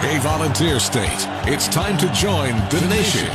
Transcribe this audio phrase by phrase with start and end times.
[0.00, 3.28] Hey, volunteer state, it's time to join the nation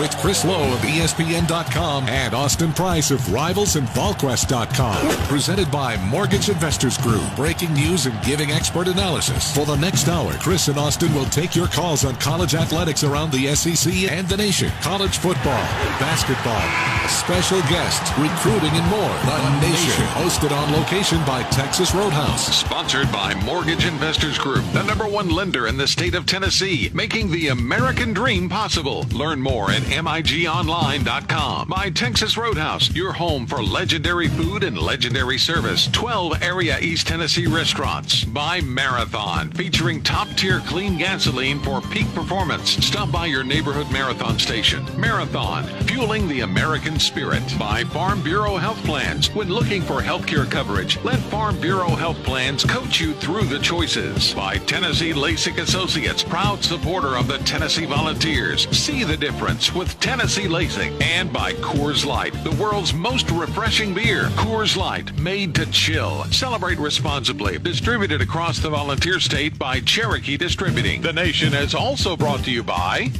[0.00, 4.96] with Chris Lowe of ESPN.com and Austin Price of Rivals and VolQuest.com.
[5.28, 9.54] Presented by Mortgage Investors Group, breaking news and giving expert analysis.
[9.54, 13.30] For the next hour, Chris and Austin will take your calls on college athletics around
[13.30, 15.64] the SEC and the nation, college football,
[16.00, 16.64] basketball,
[17.10, 19.16] special guests, recruiting, and more.
[19.26, 22.56] The Nation, hosted on location by Texas Roadhouse.
[22.56, 27.30] Sponsored by Mortgage Investors Group, the number one lender in the state of Tennessee, making
[27.30, 29.04] the American dream possible.
[29.12, 31.68] Learn more at MIGOnline.com.
[31.68, 35.88] By Texas Roadhouse, your home for legendary food and legendary service.
[35.88, 38.24] 12 area East Tennessee restaurants.
[38.24, 42.70] By Marathon, featuring top tier clean gasoline for peak performance.
[42.84, 44.84] Stop by your neighborhood Marathon station.
[44.96, 47.42] Marathon, fueling the American spirit.
[47.58, 49.34] By Farm Bureau Health Plans.
[49.34, 54.32] When looking for healthcare coverage, let Farm Bureau Health Plans coach you through the choices.
[54.34, 55.95] By Tennessee LASIK Associates,
[56.28, 58.68] proud supporter of the Tennessee Volunteers.
[58.76, 61.02] See the difference with Tennessee LASIK.
[61.02, 64.24] And by Coors Light, the world's most refreshing beer.
[64.36, 66.24] Coors Light, made to chill.
[66.24, 67.58] Celebrate responsibly.
[67.58, 71.00] Distributed across the volunteer state by Cherokee Distributing.
[71.00, 73.10] The Nation is also brought to you by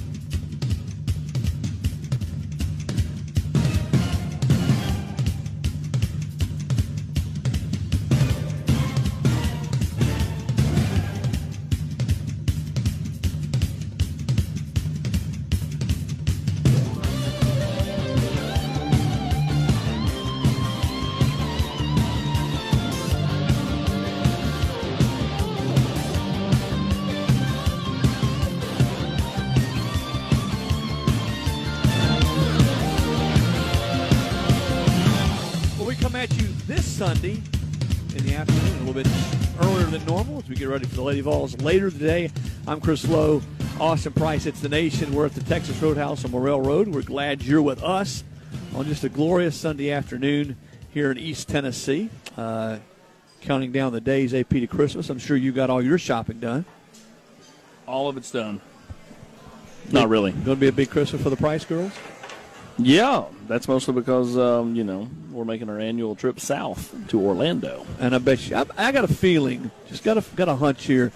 [37.07, 37.41] Sunday
[38.17, 39.07] in the afternoon, a little bit
[39.61, 42.33] earlier than normal as we get ready for the Lady Vols later today.
[42.67, 43.41] I'm Chris Lowe,
[43.79, 44.45] Austin Price.
[44.45, 45.15] It's the Nation.
[45.15, 46.89] We're at the Texas Roadhouse on Morrell Road.
[46.89, 48.25] We're glad you're with us
[48.75, 50.57] on just a glorious Sunday afternoon
[50.93, 52.11] here in East Tennessee.
[52.37, 52.79] Uh,
[53.41, 55.09] counting down the days AP to Christmas.
[55.09, 56.65] I'm sure you got all your shopping done.
[57.87, 58.61] All of it's done.
[59.93, 60.33] Not really.
[60.33, 61.93] Going to be a big Christmas for the Price girls.
[62.79, 67.87] Yeah, that's mostly because um, you know we're making our annual trip south to Orlando.
[68.01, 70.85] And I bet you, I, I got a feeling, just got a got a hunch
[70.85, 71.13] here,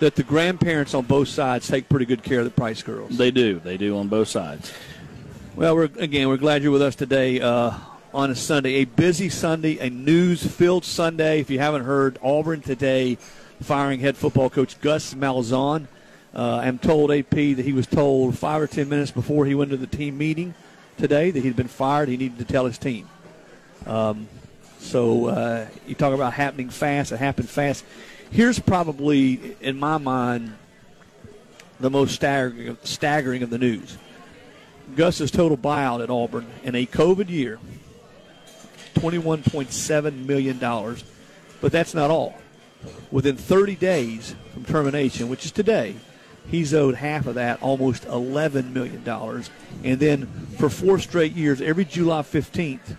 [0.00, 3.16] that the grandparents on both sides take pretty good care of the Price girls.
[3.16, 3.60] They do.
[3.60, 4.72] They do on both sides.
[5.54, 7.72] Well, we're again, we're glad you're with us today uh,
[8.14, 11.40] on a Sunday, a busy Sunday, a news-filled Sunday.
[11.40, 13.18] If you haven't heard, Auburn today
[13.60, 15.86] firing head football coach Gus Malzahn.
[16.34, 19.70] Uh, I'm told AP that he was told five or ten minutes before he went
[19.72, 20.54] to the team meeting
[20.96, 22.08] today that he'd been fired.
[22.08, 23.08] He needed to tell his team.
[23.86, 24.28] Um,
[24.78, 27.12] so uh, you talk about happening fast.
[27.12, 27.84] It happened fast.
[28.30, 30.54] Here's probably, in my mind,
[31.80, 33.96] the most staggering, staggering of the news.
[34.96, 37.58] Gus's total buyout at Auburn in a COVID year,
[38.94, 40.58] $21.7 million.
[40.58, 42.36] But that's not all.
[43.10, 45.94] Within 30 days from termination, which is today,
[46.48, 49.06] he's owed half of that, almost $11 million.
[49.84, 50.26] And then
[50.58, 52.96] for four straight years, every July 15th,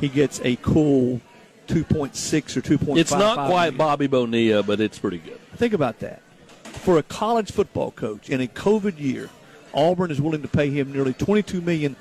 [0.00, 1.20] he gets a cool
[1.68, 2.98] 2.6 or 2.5.
[2.98, 3.76] It's not quite million.
[3.76, 5.40] Bobby Bonilla, but it's pretty good.
[5.56, 6.22] Think about that.
[6.64, 9.30] For a college football coach in a COVID year,
[9.74, 11.96] Auburn is willing to pay him nearly 22 million,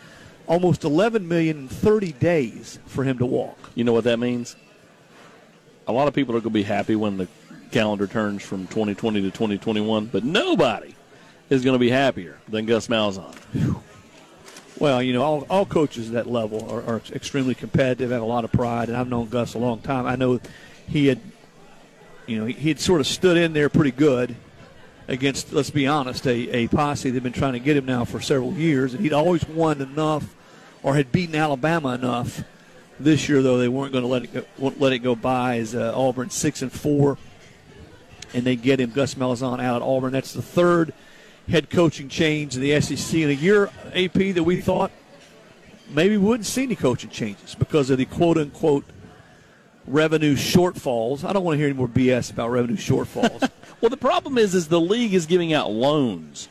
[0.47, 3.57] almost 11 million in 30 days for him to walk.
[3.73, 4.55] You know what that means?
[5.87, 7.27] A lot of people are going to be happy when the
[7.71, 10.95] calendar turns from 2020 to 2021, but nobody
[11.49, 13.35] is going to be happier than Gus Malzahn.
[14.77, 18.25] Well, you know, all, all coaches at that level are, are extremely competitive, have a
[18.25, 20.05] lot of pride, and I've known Gus a long time.
[20.05, 20.41] I know
[20.87, 21.19] he had,
[22.27, 24.35] you know, he had sort of stood in there pretty good
[25.07, 28.03] against, let's be honest, a, a posse that had been trying to get him now
[28.03, 30.35] for several years, and he'd always won enough
[30.83, 32.43] or had beaten Alabama enough.
[32.99, 35.75] This year, though, they weren't going to let it go, let it go by as
[35.75, 37.17] uh, Auburn six and four,
[38.35, 40.11] and they get him Gus Malzahn out at Auburn.
[40.11, 40.93] That's the third
[41.47, 44.91] head coaching change in the SEC in a year, AP, that we thought
[45.89, 48.85] maybe wouldn't see any coaching changes because of the quote unquote
[49.87, 51.23] revenue shortfalls.
[51.23, 53.49] I don't want to hear any more BS about revenue shortfalls.
[53.81, 56.47] Well, the problem is, is the league is giving out loans,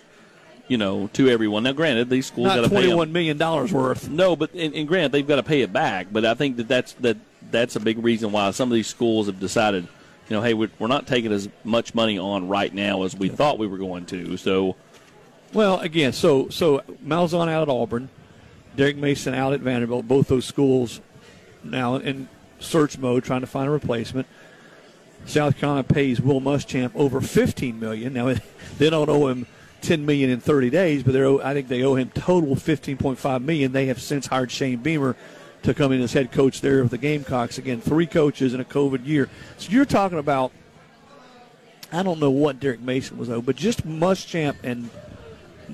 [0.68, 1.62] you know, to everyone.
[1.62, 4.08] Now, granted, these schools got to pay twenty-one million dollars worth.
[4.10, 6.08] No, but and, and granted, they've got to pay it back.
[6.12, 7.16] But I think that that's that
[7.50, 9.88] that's a big reason why some of these schools have decided,
[10.28, 13.58] you know, hey, we're, not taking as much money on right now as we thought
[13.58, 14.36] we were going to.
[14.36, 14.76] So,
[15.52, 18.08] Well, again, so so Malzahn out at Auburn,
[18.76, 20.08] Derek Mason out at Vanderbilt.
[20.08, 21.00] Both those schools
[21.62, 22.28] now in
[22.58, 24.26] search mode, trying to find a replacement.
[25.26, 28.12] South Carolina pays Will Muschamp over 15 million.
[28.12, 28.34] Now
[28.78, 29.46] they don't owe him
[29.82, 33.72] 10 million in 30 days, but they I think they owe him total 15.5 million.
[33.72, 35.16] They have since hired Shane Beamer
[35.64, 37.58] to come in as head coach there of the Gamecocks.
[37.58, 39.28] Again, three coaches in a COVID year.
[39.58, 40.52] So you're talking about
[41.92, 44.90] I don't know what Derek Mason was owed, but just Muschamp and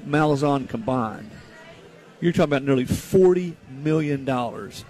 [0.06, 1.30] Malzahn combined,
[2.20, 4.82] you're talking about nearly $40 million that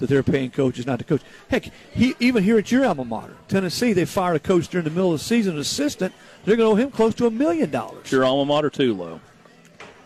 [0.00, 1.22] they're paying coaches not to coach.
[1.48, 4.90] Heck, he, even here at your alma mater, Tennessee, they fired a coach during the
[4.90, 6.12] middle of the season, an assistant.
[6.44, 8.12] They're going to owe him close to a million dollars.
[8.12, 9.20] Your alma mater too, Low.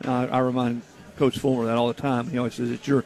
[0.04, 0.82] I, I remind
[1.16, 2.30] Coach Fulmer that all the time.
[2.30, 3.04] He always says it's your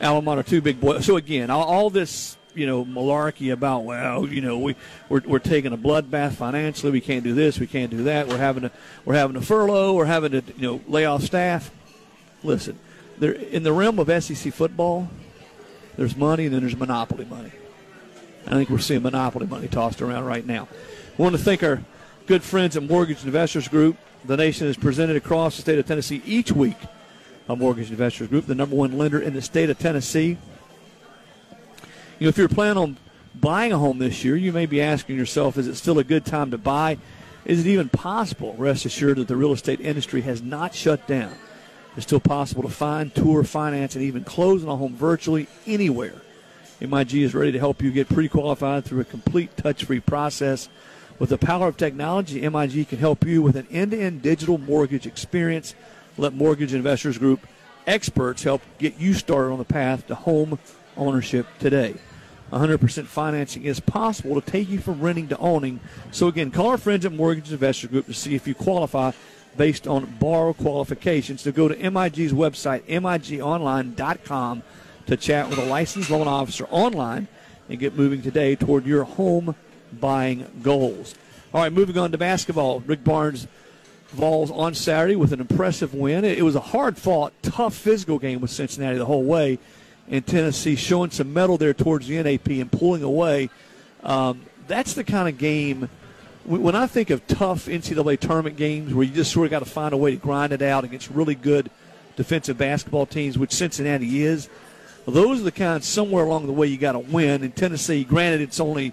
[0.00, 1.00] alma mater too, big boy.
[1.00, 4.76] So again, all, this you know malarkey about well you know we
[5.08, 8.38] we're, we're taking a bloodbath financially we can't do this we can't do that we're
[8.38, 8.70] having to
[9.04, 11.72] we're having a furlough we're having to you know lay off staff
[12.44, 12.78] listen
[13.18, 15.08] there in the realm of SEC football
[15.96, 17.52] there's money, and then there's monopoly money.
[18.46, 20.68] I think we're seeing monopoly money tossed around right now.
[21.18, 21.82] I want to thank our
[22.26, 23.96] good friends at Mortgage Investors Group.
[24.24, 26.76] The nation is presented across the state of Tennessee each week
[27.46, 30.38] by Mortgage Investors Group, the number one lender in the state of Tennessee.
[32.18, 32.96] You know, if you're planning on
[33.34, 36.24] buying a home this year, you may be asking yourself, is it still a good
[36.24, 36.96] time to buy?
[37.44, 38.54] Is it even possible?
[38.56, 41.34] Rest assured that the real estate industry has not shut down.
[41.96, 46.14] It's still possible to find, tour, finance, and even close on a home virtually anywhere.
[46.80, 50.68] MIG is ready to help you get pre qualified through a complete touch free process.
[51.18, 54.58] With the power of technology, MIG can help you with an end to end digital
[54.58, 55.74] mortgage experience.
[56.16, 57.46] Let Mortgage Investors Group
[57.86, 60.58] experts help get you started on the path to home
[60.96, 61.94] ownership today.
[62.52, 65.80] 100% financing is possible to take you from renting to owning.
[66.12, 69.12] So, again, call our friends at Mortgage Investors Group to see if you qualify
[69.56, 71.42] based on borrow qualifications.
[71.42, 74.62] So go to MIG's website, migonline.com,
[75.06, 77.28] to chat with a licensed loan officer online
[77.68, 79.54] and get moving today toward your home
[79.92, 81.14] buying goals.
[81.52, 82.80] All right, moving on to basketball.
[82.80, 83.46] Rick Barnes
[84.08, 86.24] Vols on Saturday with an impressive win.
[86.24, 89.58] It was a hard fought, tough physical game with Cincinnati the whole way.
[90.08, 93.50] And Tennessee showing some mettle there towards the NAP and pulling away.
[94.02, 95.88] Um, that's the kind of game
[96.44, 99.64] when I think of tough NCAA tournament games where you just sort of got to
[99.64, 101.70] find a way to grind it out against really good
[102.16, 104.48] defensive basketball teams, which Cincinnati is,
[105.06, 107.42] those are the kinds somewhere along the way you got to win.
[107.42, 108.92] In Tennessee, granted, it's only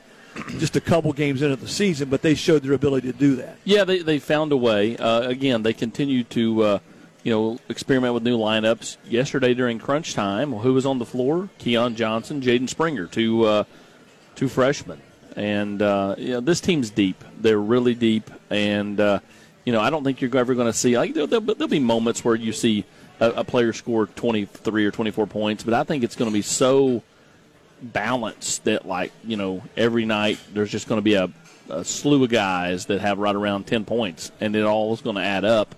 [0.58, 3.58] just a couple games into the season, but they showed their ability to do that.
[3.64, 4.98] Yeah, they, they found a way.
[4.98, 6.80] Uh, again, they continue to, uh,
[7.24, 8.98] you know, experiment with new lineups.
[9.08, 11.50] Yesterday during crunch time, who was on the floor?
[11.60, 13.64] Keon Johnson, Jaden Springer, two uh,
[14.36, 15.02] two freshmen.
[15.36, 17.24] And uh, you know, this team's deep.
[17.40, 19.20] They're really deep, and uh,
[19.66, 20.98] you know, I don't think you're ever going to see.
[20.98, 22.86] Like there'll, there'll, be moments where you see
[23.20, 26.42] a, a player score 23 or 24 points, but I think it's going to be
[26.42, 27.02] so
[27.82, 31.30] balance that like you know every night there's just going to be a,
[31.70, 35.16] a, slew of guys that have right around 10 points and it all is going
[35.16, 35.76] to add up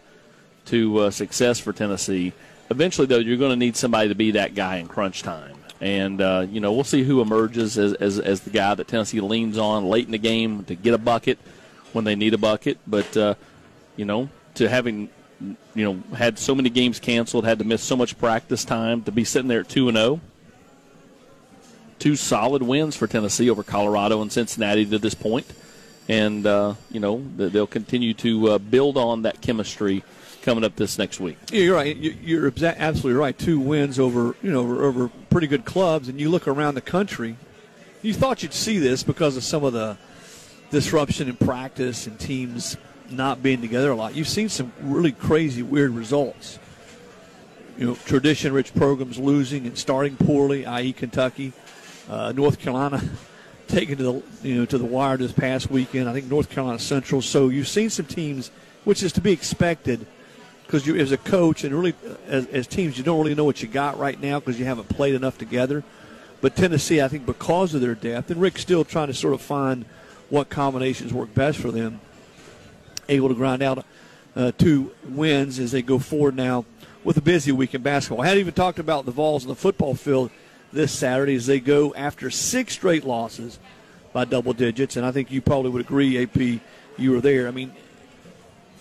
[0.66, 2.34] to uh, success for tennessee.
[2.70, 5.56] Eventually though you're going to need somebody to be that guy in crunch time.
[5.80, 9.22] And uh, you know we'll see who emerges as, as, as, the guy that tennessee
[9.22, 11.40] leans on late in the game to get a bucket
[11.94, 12.78] when they need a bucket.
[12.86, 13.36] But uh,
[13.96, 15.10] you know to having
[15.42, 19.12] you know had so many games canceled had to miss so much practice time to
[19.12, 20.22] be sitting there at 2 and 0
[22.04, 25.46] two solid wins for Tennessee over Colorado and Cincinnati to this point.
[26.10, 30.04] and uh, you know they'll continue to uh, build on that chemistry
[30.42, 31.38] coming up this next week.
[31.50, 31.96] Yeah, you're right.
[31.96, 33.38] You're absolutely right.
[33.38, 36.82] Two wins over you know over, over pretty good clubs, and you look around the
[36.82, 37.38] country.
[38.02, 39.98] You thought you'd see this because of some of the
[40.72, 42.76] disruption in practice and teams
[43.10, 44.14] not being together a lot.
[44.14, 46.60] You've seen some really crazy, weird results.
[47.78, 51.54] You know, tradition-rich programs losing and starting poorly, i.e., Kentucky,
[52.10, 53.02] uh, North Carolina
[53.68, 56.10] taken to the you know to the wire this past weekend.
[56.10, 57.22] I think North Carolina Central.
[57.22, 58.52] So you've seen some teams,
[58.84, 60.06] which is to be expected
[60.66, 61.94] because you as a coach and really
[62.28, 64.90] as, as, teams you don't really know what you got right now because you haven't
[64.90, 65.84] played enough together.
[66.42, 69.42] But Tennessee, I think, because of their depth, and Rick's still trying to sort of
[69.42, 69.86] find
[70.30, 72.02] what combinations work best for them,
[73.08, 73.86] able to grind out
[74.36, 76.66] uh, two wins as they go forward now
[77.04, 78.24] with a busy week in basketball.
[78.24, 80.32] I hadn't even talked about the Vols on the football field
[80.74, 83.60] this Saturday as they go after six straight losses
[84.12, 86.62] by double digits, and I think you probably would agree, AP,
[86.98, 87.48] you were there.
[87.48, 87.74] I mean,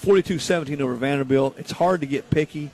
[0.02, 1.54] 42-17 over Vanderbilt.
[1.58, 2.70] It's hard to get picky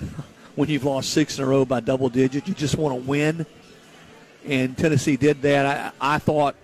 [0.56, 2.48] when you've lost six in a row by double digits.
[2.48, 3.46] You just want to win,
[4.44, 5.94] and Tennessee did that.
[6.00, 6.56] I, I thought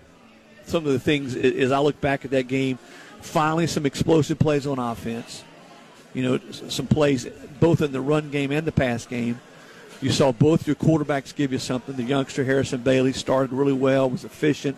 [0.67, 2.79] some of the things as I look back at that game,
[3.21, 5.45] finally some explosive plays on offense.
[6.15, 7.27] You know, some plays
[7.61, 9.41] both in the run game and the pass game.
[10.01, 11.97] You saw both your quarterbacks give you something.
[11.97, 14.77] The youngster Harrison Bailey started really well, was efficient.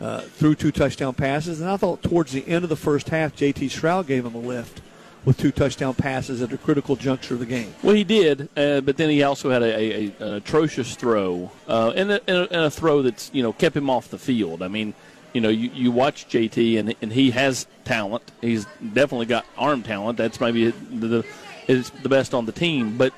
[0.00, 3.34] uh, threw two touchdown passes, and I thought towards the end of the first half,
[3.34, 3.68] J.T.
[3.68, 4.82] Shrout gave him a lift
[5.24, 7.74] with two touchdown passes at a critical juncture of the game.
[7.82, 11.50] Well, he did, uh, but then he also had a, a, a an atrocious throw,
[11.66, 14.62] uh, and, a, and, and, a, throw that's you know kept him off the field.
[14.62, 14.92] I mean,
[15.32, 18.30] you know, you, you watch JT, and and he has talent.
[18.42, 20.18] He's definitely got arm talent.
[20.18, 21.26] That's maybe the, the
[21.66, 23.14] is the best on the team, but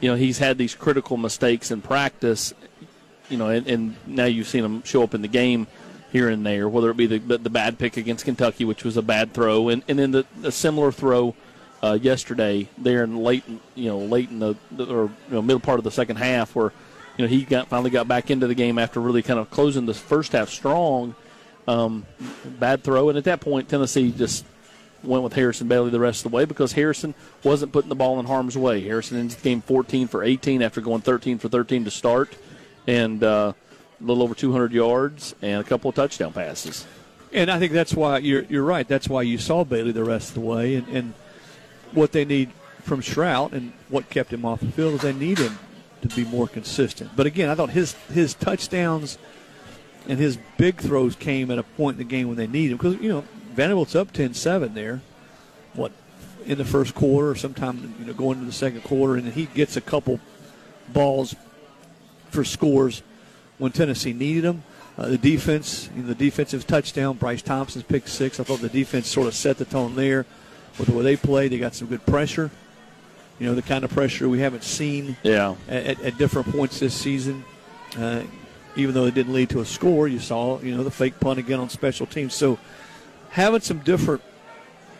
[0.00, 2.54] you know he's had these critical mistakes in practice.
[3.28, 5.66] You know, and, and now you've seen him show up in the game
[6.12, 9.02] here and there, whether it be the, the, bad pick against Kentucky, which was a
[9.02, 11.34] bad throw, and, and then the, the similar throw
[11.82, 15.60] uh, yesterday there in late, you know, late in the, the or you know, middle
[15.60, 16.72] part of the second half, where
[17.16, 19.86] you know he got finally got back into the game after really kind of closing
[19.86, 21.14] the first half strong.
[21.68, 22.06] Um,
[22.60, 24.44] bad throw, and at that point, Tennessee just
[25.06, 28.18] went with Harrison Bailey the rest of the way because Harrison wasn't putting the ball
[28.20, 28.80] in harm's way.
[28.80, 32.36] Harrison ended the game 14 for 18 after going 13 for 13 to start,
[32.86, 33.52] and uh,
[34.00, 36.86] a little over 200 yards and a couple of touchdown passes.
[37.32, 38.86] And I think that's why you're you're right.
[38.86, 41.14] That's why you saw Bailey the rest of the way, and, and
[41.92, 42.50] what they need
[42.82, 45.58] from Shrout and what kept him off the field is they need him
[46.02, 47.10] to be more consistent.
[47.16, 49.18] But again, I thought his his touchdowns
[50.08, 52.76] and his big throws came at a point in the game when they need him
[52.76, 53.24] because you know
[53.56, 55.00] Vanderbilt's up 10-7 there.
[55.72, 55.92] What
[56.44, 59.46] in the first quarter or sometime you know going into the second quarter, and he
[59.46, 60.20] gets a couple
[60.92, 61.34] balls
[62.30, 63.02] for scores
[63.58, 64.62] when Tennessee needed them.
[64.98, 68.40] Uh, the defense, you know, the defensive touchdown, Bryce Thompson's pick six.
[68.40, 70.24] I thought the defense sort of set the tone there
[70.78, 71.48] with the way they play.
[71.48, 72.50] They got some good pressure.
[73.38, 75.56] You know, the kind of pressure we haven't seen yeah.
[75.68, 77.44] at, at different points this season.
[77.98, 78.22] Uh,
[78.76, 81.38] even though it didn't lead to a score, you saw, you know, the fake punt
[81.38, 82.34] again on special teams.
[82.34, 82.58] So
[83.36, 84.22] having some different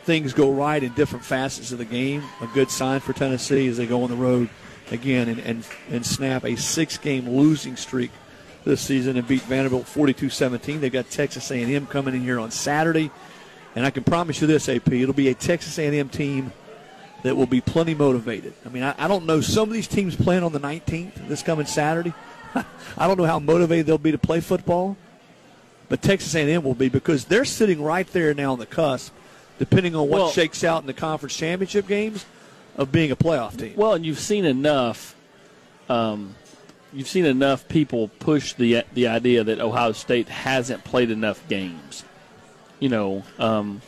[0.04, 3.78] things go right in different facets of the game, a good sign for Tennessee as
[3.78, 4.50] they go on the road
[4.90, 8.10] again and, and, and snap a six-game losing streak
[8.62, 10.80] this season and beat Vanderbilt 42-17.
[10.80, 13.10] They've got Texas A&M coming in here on Saturday.
[13.74, 16.52] And I can promise you this, AP, it'll be a Texas A&M team
[17.22, 18.52] that will be plenty motivated.
[18.66, 19.40] I mean, I, I don't know.
[19.40, 22.12] Some of these teams playing on the 19th, this coming Saturday.
[22.54, 24.98] I don't know how motivated they'll be to play football,
[25.88, 29.12] but Texas A&M will be because they're sitting right there now on the cusp,
[29.58, 32.26] depending on what well, shakes out in the conference championship games,
[32.76, 33.74] of being a playoff team.
[33.76, 35.14] Well, and you've seen enough.
[35.88, 36.34] Um,
[36.92, 42.04] you've seen enough people push the the idea that Ohio State hasn't played enough games
[42.80, 43.80] you know, um,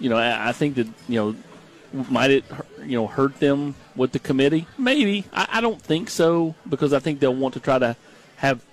[0.00, 2.44] you know, I, I, think that you know, might it
[2.82, 4.66] you know hurt them with the committee?
[4.76, 5.24] Maybe.
[5.32, 7.96] I, I don't think so because I think they'll want to try to
[8.36, 8.64] have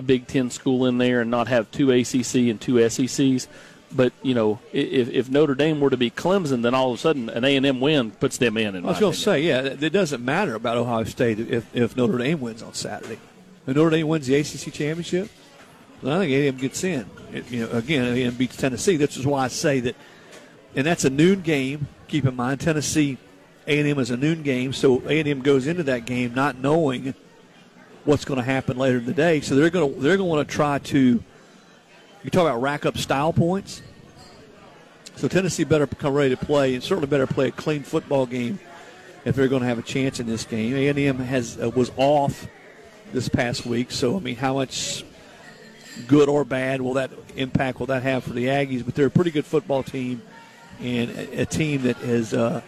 [0.00, 3.46] a Big Ten school in there and not have two ACC and two SECs.
[3.92, 6.98] But you know, if, if Notre Dame were to be Clemson, then all of a
[6.98, 8.74] sudden an A and M win puts them in.
[8.74, 11.96] in I was going to say, yeah, it doesn't matter about Ohio State if, if
[11.96, 13.18] Notre Dame wins on Saturday.
[13.66, 15.28] If Notre Dame wins the ACC championship,
[16.04, 17.06] I think A&M gets in.
[17.32, 18.96] It, you know, again, A&M beats Tennessee.
[18.96, 19.96] This is why I say that,
[20.74, 21.88] and that's a noon game.
[22.08, 23.18] Keep in mind, Tennessee
[23.66, 27.14] A&M is a noon game, so A&M goes into that game not knowing
[28.04, 29.40] what's going to happen later in the day.
[29.40, 31.22] So they're going to they're going to want to try to.
[32.22, 33.82] You talk about rack up style points.
[35.16, 38.58] So Tennessee better come ready to play, and certainly better play a clean football game
[39.24, 40.74] if they're going to have a chance in this game.
[40.74, 42.46] A&M has uh, was off
[43.12, 45.04] this past week, so I mean, how much
[46.06, 48.84] good or bad will that impact will that have for the Aggies?
[48.84, 50.22] But they're a pretty good football team
[50.80, 52.32] and a, a team that has.
[52.32, 52.62] Uh,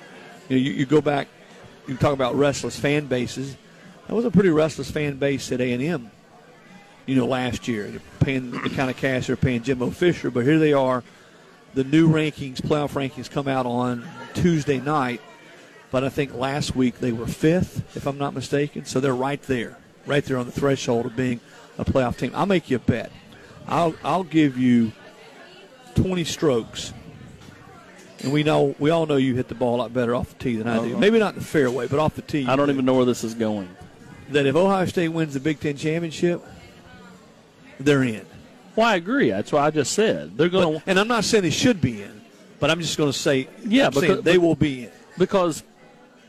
[0.48, 1.28] you, know, you, you, go back,
[1.86, 3.56] you talk about restless fan bases.
[4.12, 6.10] That was a pretty restless fan base at A and M.
[7.06, 10.44] You know, last year, they're paying the kind of cash they're paying Jimbo Fisher, but
[10.44, 11.02] here they are.
[11.72, 15.22] The new rankings, playoff rankings, come out on Tuesday night.
[15.90, 18.84] But I think last week they were fifth, if I'm not mistaken.
[18.84, 21.40] So they're right there, right there on the threshold of being
[21.78, 22.32] a playoff team.
[22.34, 23.10] I'll make you a bet.
[23.66, 24.92] I'll I'll give you
[25.94, 26.92] 20 strokes.
[28.22, 30.44] And we know we all know you hit the ball a lot better off the
[30.44, 30.90] tee than I do.
[30.90, 30.98] Uh-huh.
[30.98, 32.46] Maybe not in the fairway, but off the tee.
[32.46, 33.74] I don't even know where this is going.
[34.32, 36.42] That if Ohio State wins the Big Ten championship,
[37.78, 38.26] they're in.
[38.76, 39.30] Well, I agree.
[39.30, 40.36] That's what I just said.
[40.36, 42.22] They're going to, and I'm not saying they should be in,
[42.58, 45.62] but I'm just going to say, yeah, because they will be in because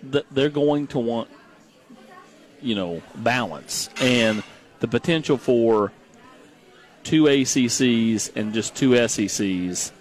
[0.03, 1.29] they're going to want,
[2.61, 4.43] you know, balance and
[4.79, 5.91] the potential for
[7.03, 9.91] two ACCs and just two SECs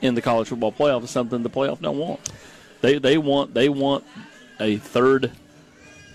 [0.00, 2.20] in the college football playoff is something the playoff don't want.
[2.80, 4.04] They they want they want
[4.58, 5.30] a third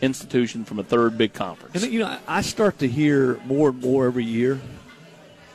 [0.01, 1.83] institution from a third big conference.
[1.83, 4.59] And you know, I start to hear more and more every year.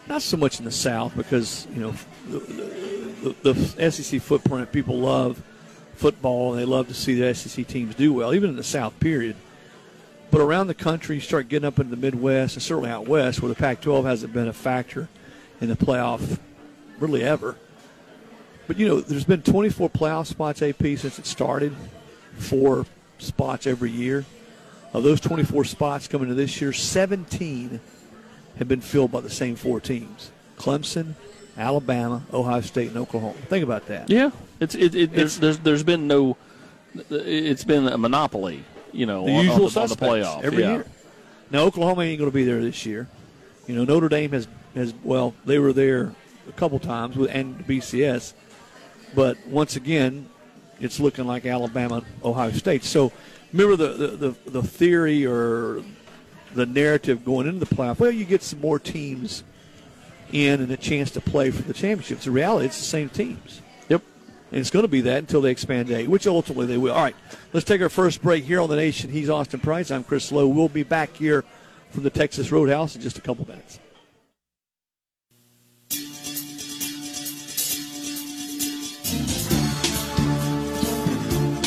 [0.09, 1.95] Not so much in the South because you know
[2.29, 4.73] the, the, the SEC footprint.
[4.73, 5.43] People love
[5.95, 8.99] football and they love to see the SEC teams do well, even in the South.
[8.99, 9.37] Period.
[10.31, 13.43] But around the country, you start getting up into the Midwest and certainly out west,
[13.43, 15.09] where the Pac 12 hasn't been a factor
[15.61, 16.39] in the playoff,
[16.99, 17.57] really ever.
[18.67, 21.77] But you know, there's been 24 playoff spots AP since it started,
[22.39, 22.87] four
[23.23, 24.25] spots every year.
[24.93, 27.81] Of those 24 spots coming to this year, 17
[28.59, 31.15] have been filled by the same four teams: Clemson,
[31.57, 33.39] Alabama, Ohio State, and Oklahoma.
[33.49, 34.11] Think about that.
[34.11, 36.37] Yeah, it's it, it there's, there's there's been no,
[37.11, 38.65] it's been a monopoly.
[38.93, 40.73] You know, the on, usual on the, suspects on the playoff every yeah.
[40.73, 40.87] year.
[41.51, 43.09] Now Oklahoma ain't going to be there this year.
[43.67, 46.15] You know, Notre Dame has has well, they were there
[46.49, 48.35] a couple times with and BCS,
[49.15, 50.29] but once again,
[50.83, 52.85] it's looking like Alabama, Ohio State.
[52.85, 53.13] So
[53.53, 55.83] remember the the, the, the theory or
[56.55, 57.99] the narrative going into the playoff.
[57.99, 59.45] Well, you get some more teams
[60.33, 62.25] in and a chance to play for the championships.
[62.25, 63.63] The reality, it's the same teams.
[63.89, 64.03] Yep.
[64.51, 66.93] And it's going to be that until they expand to eight, which ultimately they will.
[66.93, 67.17] All right,
[67.53, 69.11] let's take our first break here on the Nation.
[69.11, 69.91] He's Austin Price.
[69.91, 70.49] I'm Chris Lowe.
[70.49, 71.45] We'll be back here
[71.91, 73.79] from the Texas Roadhouse in just a couple minutes.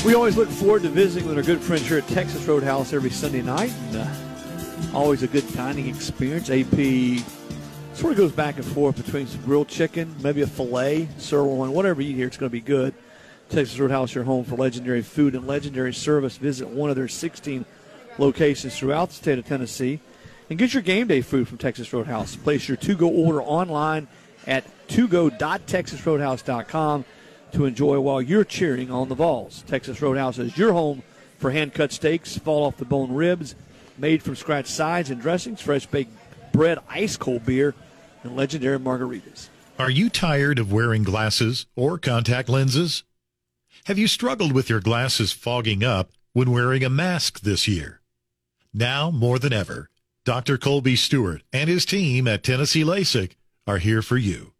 [0.05, 3.09] We always look forward to visiting with our good friends here at Texas Roadhouse every
[3.09, 3.73] Sunday night.
[3.87, 4.05] And, uh,
[4.93, 6.51] always a good dining experience.
[6.51, 7.23] AP
[7.95, 12.03] sort of goes back and forth between some grilled chicken, maybe a filet, sirloin, whatever
[12.03, 12.93] you hear, it's going to be good.
[13.49, 16.37] Texas Roadhouse, your home for legendary food and legendary service.
[16.37, 17.65] Visit one of their 16
[18.19, 20.01] locations throughout the state of Tennessee
[20.51, 22.35] and get your game day food from Texas Roadhouse.
[22.35, 24.07] Place your to-go order online
[24.45, 27.05] at togo.texasroadhouse.com
[27.55, 29.63] to enjoy while you're cheering on the Vols.
[29.65, 31.01] Texas Roadhouse is your home
[31.37, 33.55] for hand-cut steaks, fall-off-the-bone ribs,
[33.97, 36.11] made from scratch sides and dressings, fresh baked
[36.51, 37.73] bread, ice cold beer,
[38.23, 39.47] and legendary margaritas.
[39.79, 43.03] Are you tired of wearing glasses or contact lenses?
[43.85, 48.01] Have you struggled with your glasses fogging up when wearing a mask this year?
[48.73, 49.89] Now more than ever,
[50.25, 50.57] Dr.
[50.57, 53.35] Colby Stewart and his team at Tennessee LASIK
[53.65, 54.53] are here for you.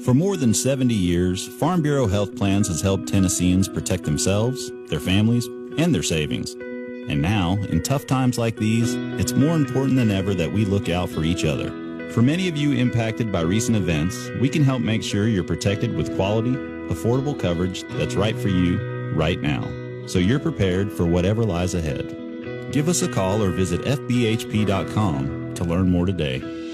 [0.07, 5.01] For more than 70 years, Farm Bureau Health Plans has helped Tennesseans protect themselves, their
[5.01, 5.47] families,
[5.79, 6.53] and their savings.
[6.53, 10.89] And now, in tough times like these, it's more important than ever that we look
[10.89, 11.71] out for each other.
[12.13, 15.93] For many of you impacted by recent events, we can help make sure you're protected
[15.97, 18.79] with quality, affordable coverage that's right for you
[19.13, 19.65] right now,
[20.07, 22.71] so you're prepared for whatever lies ahead.
[22.71, 26.66] Give us a call or visit fbhp.com to learn more today.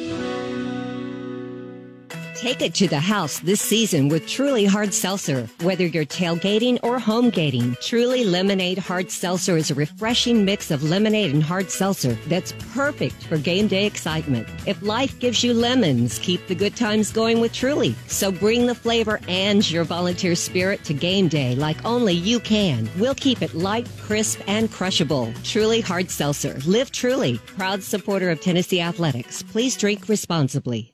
[2.42, 5.48] Take it to the house this season with Truly Hard Seltzer.
[5.60, 10.82] Whether you're tailgating or home gating, Truly Lemonade Hard Seltzer is a refreshing mix of
[10.82, 14.48] lemonade and hard seltzer that's perfect for game day excitement.
[14.66, 17.94] If life gives you lemons, keep the good times going with Truly.
[18.08, 22.90] So bring the flavor and your volunteer spirit to game day like only you can.
[22.98, 25.32] We'll keep it light, crisp, and crushable.
[25.44, 26.58] Truly Hard Seltzer.
[26.66, 27.38] Live truly.
[27.56, 29.44] Proud supporter of Tennessee Athletics.
[29.44, 30.92] Please drink responsibly.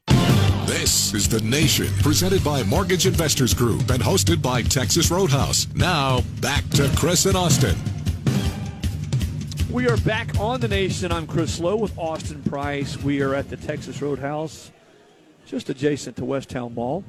[0.88, 5.66] This is The Nation, presented by Mortgage Investors Group and hosted by Texas Roadhouse.
[5.74, 7.76] Now, back to Chris and Austin.
[9.70, 11.12] We are back on The Nation.
[11.12, 12.96] I'm Chris Lowe with Austin Price.
[13.02, 14.70] We are at the Texas Roadhouse,
[15.46, 17.04] just adjacent to Westtown Mall.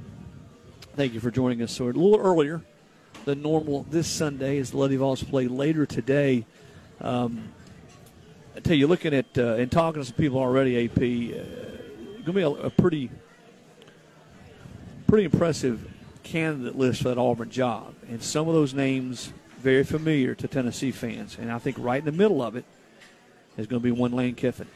[0.98, 1.72] Thank you for joining us.
[1.72, 2.62] So, a little earlier
[3.24, 6.46] than normal this Sunday as the Lady Vols play later today.
[7.00, 7.48] Um,
[8.58, 12.26] I tell you, looking at uh, and talking to some people already, AP, uh, going
[12.26, 13.10] to be a, a pretty
[15.10, 15.92] pretty impressive
[16.22, 17.96] candidate list for that Auburn job.
[18.08, 21.38] And some of those names very familiar to Tennessee fans.
[21.40, 22.64] And I think right in the middle of it
[23.58, 24.68] is going to be one Lane Kiffin.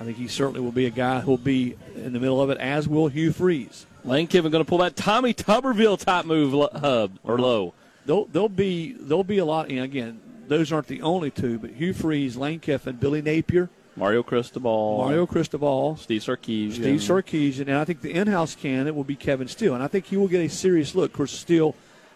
[0.00, 2.50] I think he certainly will be a guy who will be in the middle of
[2.50, 3.86] it, as will Hugh Freeze.
[4.04, 7.72] Lane Kiffin going to pull that Tommy Tuberville type move hub or low.
[8.04, 9.70] They'll, they'll be they'll be a lot.
[9.70, 14.22] Know, again, those aren't the only two, but Hugh Freeze, Lane Kiffin, Billy Napier, Mario
[14.22, 19.16] Cristobal, Mario Cristobal, Steve Sarkisian, Steve Sarkisian, and I think the in-house candidate will be
[19.16, 21.10] Kevin Steele, and I think he will get a serious look.
[21.10, 21.74] Of course, Steele,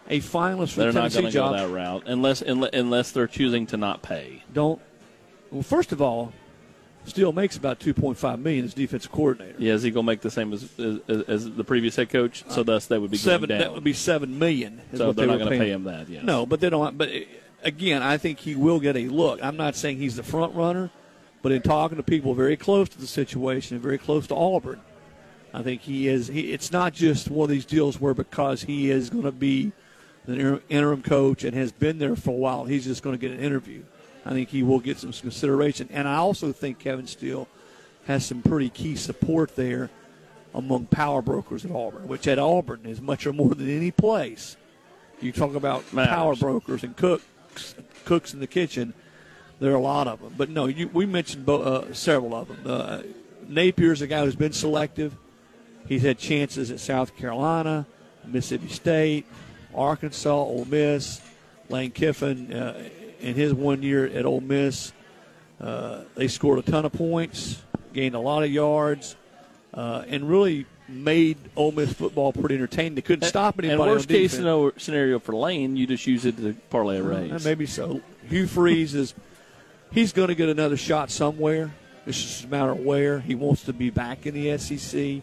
[0.09, 1.53] a finalist for they're the not Tennessee going to job.
[1.53, 4.43] go that route unless unless they're choosing to not pay.
[4.53, 4.81] Don't.
[5.51, 6.33] Well, first of all,
[7.05, 9.55] Steele makes about two point five million as defensive coordinator.
[9.59, 12.43] Yeah, is he going to make the same as, as, as the previous head coach?
[12.49, 13.49] So thus that would be seven.
[13.49, 14.81] That would be seven million.
[14.93, 16.09] So what they're they not going to pay him that.
[16.09, 16.23] Yes.
[16.23, 16.97] No, but they don't.
[16.97, 17.09] But
[17.63, 19.41] again, I think he will get a look.
[19.41, 20.89] I'm not saying he's the front runner,
[21.47, 24.81] but in talking to people very close to the situation, and very close to Auburn,
[25.53, 26.27] I think he is.
[26.27, 29.71] He, it's not just one of these deals where because he is going to be
[30.25, 33.31] the interim coach and has been there for a while, he's just going to get
[33.31, 33.81] an interview.
[34.25, 37.47] I think he will get some consideration, and I also think Kevin Steele
[38.07, 39.89] has some pretty key support there
[40.53, 44.57] among power brokers at Auburn, which at Auburn is much or more than any place.
[45.21, 46.13] You talk about Matters.
[46.13, 48.93] power brokers and cooks, cooks in the kitchen.
[49.59, 52.47] There are a lot of them, but no, you, we mentioned bo- uh, several of
[52.47, 52.59] them.
[52.65, 53.01] Uh,
[53.47, 55.15] Napier's a guy who's been selective.
[55.87, 57.87] He's had chances at South Carolina,
[58.25, 59.25] Mississippi State,
[59.73, 61.21] Arkansas, Ole Miss.
[61.69, 62.89] Lane Kiffin, uh,
[63.19, 64.93] in his one year at Ole Miss,
[65.59, 67.61] uh, they scored a ton of points,
[67.93, 69.15] gained a lot of yards,
[69.73, 72.95] uh, and really made Ole Miss football pretty entertaining.
[72.95, 73.81] They couldn't stop anybody.
[73.81, 77.31] And worst case scenario, for Lane, you just use it to parlay a raise.
[77.31, 78.01] Uh, maybe so.
[78.29, 79.13] Hugh Freeze is
[79.91, 81.71] he's going to get another shot somewhere.
[82.05, 83.19] It's just a matter of where.
[83.19, 85.21] He wants to be back in the SEC.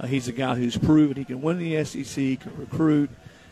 [0.00, 3.10] Uh, he's a guy who's proven he can win the SEC, can recruit.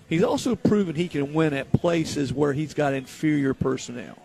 [0.09, 4.19] He's also proven he can win at places where he's got inferior personnel.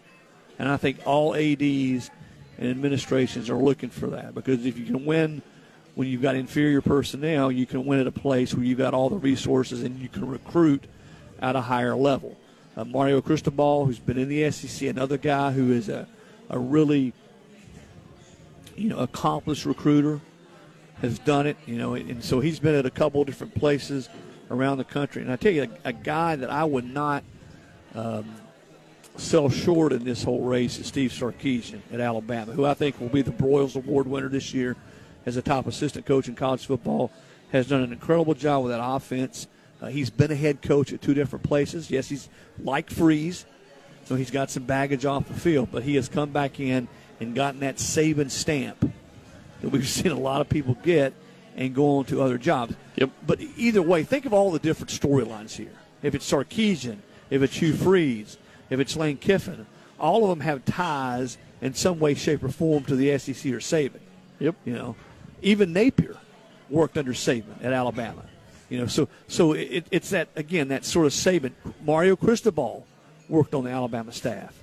[0.60, 2.10] And I think all ADs
[2.58, 5.42] and administrations are looking for that because if you can win
[5.96, 9.10] when you've got inferior personnel, you can win at a place where you've got all
[9.10, 10.84] the resources and you can recruit
[11.40, 12.38] at a higher level.
[12.76, 16.08] Uh, Mario Cristobal, who's been in the SEC, another guy who is a,
[16.50, 17.14] a really
[18.76, 20.22] you know accomplished recruiter,
[21.02, 21.58] has done it.
[21.66, 24.10] You know, and so he's been at a couple of different places
[24.50, 25.22] around the country.
[25.22, 27.24] And I tell you, a, a guy that I would not
[27.96, 28.36] um,
[29.18, 33.10] sell short in this whole race is Steve Sarkisian at Alabama, who I think will
[33.10, 34.76] be the Broyles Award winner this year
[35.26, 37.12] as a top assistant coach in college football.
[37.52, 39.48] Has done an incredible job with that offense.
[39.82, 41.90] Uh, he's been a head coach at two different places.
[41.90, 42.30] Yes, he's
[42.60, 43.46] like Freeze,
[44.08, 46.88] so he's got some baggage off the field, but he has come back in
[47.20, 48.90] and gotten that Saban stamp
[49.62, 51.14] that we've seen a lot of people get
[51.58, 52.74] and go on to other jobs.
[52.96, 53.10] Yep.
[53.26, 55.74] But either way, think of all the different storylines here.
[56.02, 58.38] If it's Sarkisian, if it's Hugh Freeze,
[58.70, 59.66] if it's Lane Kiffin,
[60.00, 63.60] all of them have ties in some way, shape, or form to the SEC or
[63.60, 64.00] Saban.
[64.40, 64.56] Yep.
[64.64, 64.96] You know,
[65.42, 66.16] even Napier
[66.70, 68.24] worked under Saban at Alabama.
[68.70, 71.52] You know, so so it, it's that again that sort of Saban.
[71.84, 72.86] Mario Cristobal
[73.30, 74.54] worked on the Alabama staff.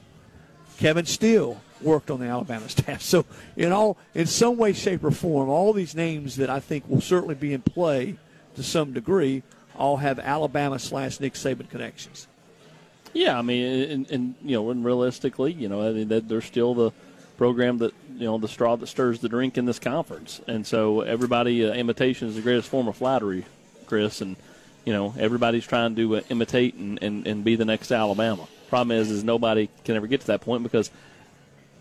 [0.78, 3.02] Kevin Steele worked on the Alabama staff.
[3.02, 3.24] So
[3.56, 7.00] in all in some way, shape, or form, all these names that I think will
[7.00, 8.16] certainly be in play
[8.56, 9.42] to some degree
[9.76, 12.28] all have Alabama slash Nick Saban connections.
[13.12, 16.74] Yeah, I mean, and, and you know, and realistically, you know, I mean, they're still
[16.74, 16.90] the
[17.36, 21.00] program that you know the straw that stirs the drink in this conference, and so
[21.02, 23.44] everybody uh, imitation is the greatest form of flattery,
[23.86, 24.36] Chris, and
[24.84, 28.48] you know everybody's trying to uh, imitate and, and, and be the next Alabama.
[28.68, 30.90] Problem is, is nobody can ever get to that point because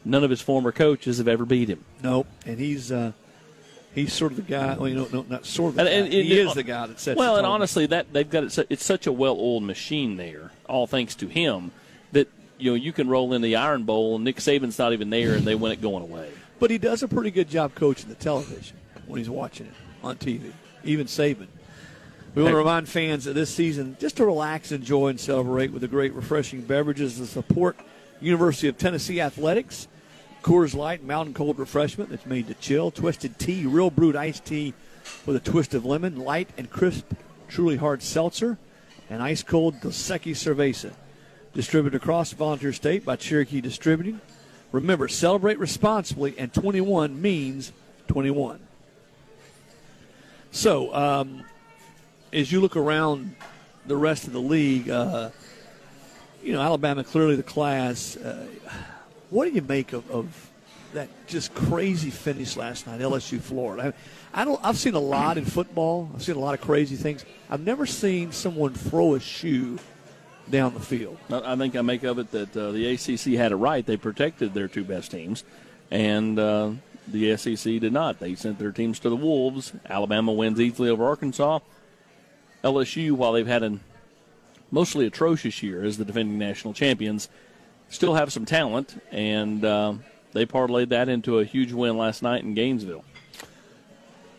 [0.05, 1.83] none of his former coaches have ever beat him.
[2.03, 3.13] Nope, and he's uh,
[3.95, 4.75] he's sort of the guy.
[4.77, 5.75] Well, you know, no, not sort of.
[5.75, 5.93] The And- guy.
[5.95, 7.17] and- and- he is the guy that sets.
[7.17, 8.67] Well, and honestly, that they've got it.
[8.69, 11.71] It's such a well-oiled machine there, all thanks to him.
[12.11, 15.09] That you know you can roll in the Iron Bowl, and Nick Saban's not even
[15.09, 16.29] there, and they win it going away.
[16.59, 20.15] but he does a pretty good job coaching the television when he's watching it on
[20.15, 20.51] TV.
[20.85, 21.47] Even Saban.
[22.35, 25.83] We want to remind fans that this season just to relax, enjoy, and celebrate with
[25.83, 27.77] the great refreshing beverages to support
[28.19, 29.87] University of Tennessee athletics.
[30.41, 32.89] Coors Light Mountain Cold Refreshment that's made to chill.
[32.89, 34.73] Twisted Tea, real brewed iced tea
[35.27, 36.17] with a twist of lemon.
[36.17, 37.13] Light and crisp,
[37.47, 38.57] truly hard seltzer.
[39.11, 40.93] And ice cold Dos Equis Cerveza.
[41.53, 44.19] Distributed across volunteer state by Cherokee Distributing.
[44.71, 47.71] Remember, celebrate responsibly, and 21 means
[48.07, 48.59] 21.
[50.49, 51.43] So, um,
[52.33, 53.35] as you look around
[53.85, 55.29] the rest of the league, uh,
[56.41, 58.17] you know, Alabama clearly the class.
[58.17, 58.45] Uh,
[59.29, 60.49] what do you make of, of
[60.93, 63.93] that just crazy finish last night, LSU Florida?
[64.33, 64.59] I, I don't.
[64.63, 66.09] I've seen a lot in football.
[66.13, 67.23] I've seen a lot of crazy things.
[67.49, 69.77] I've never seen someone throw a shoe
[70.49, 71.17] down the field.
[71.31, 73.85] I think I make of it that uh, the ACC had it right.
[73.85, 75.43] They protected their two best teams,
[75.91, 76.71] and uh,
[77.07, 78.19] the SEC did not.
[78.19, 79.71] They sent their teams to the Wolves.
[79.87, 81.59] Alabama wins easily over Arkansas.
[82.63, 83.79] LSU, while they've had a
[84.71, 87.29] mostly atrocious year as the defending national champions,
[87.89, 89.93] still have some talent, and uh,
[90.31, 93.03] they parlayed that into a huge win last night in Gainesville.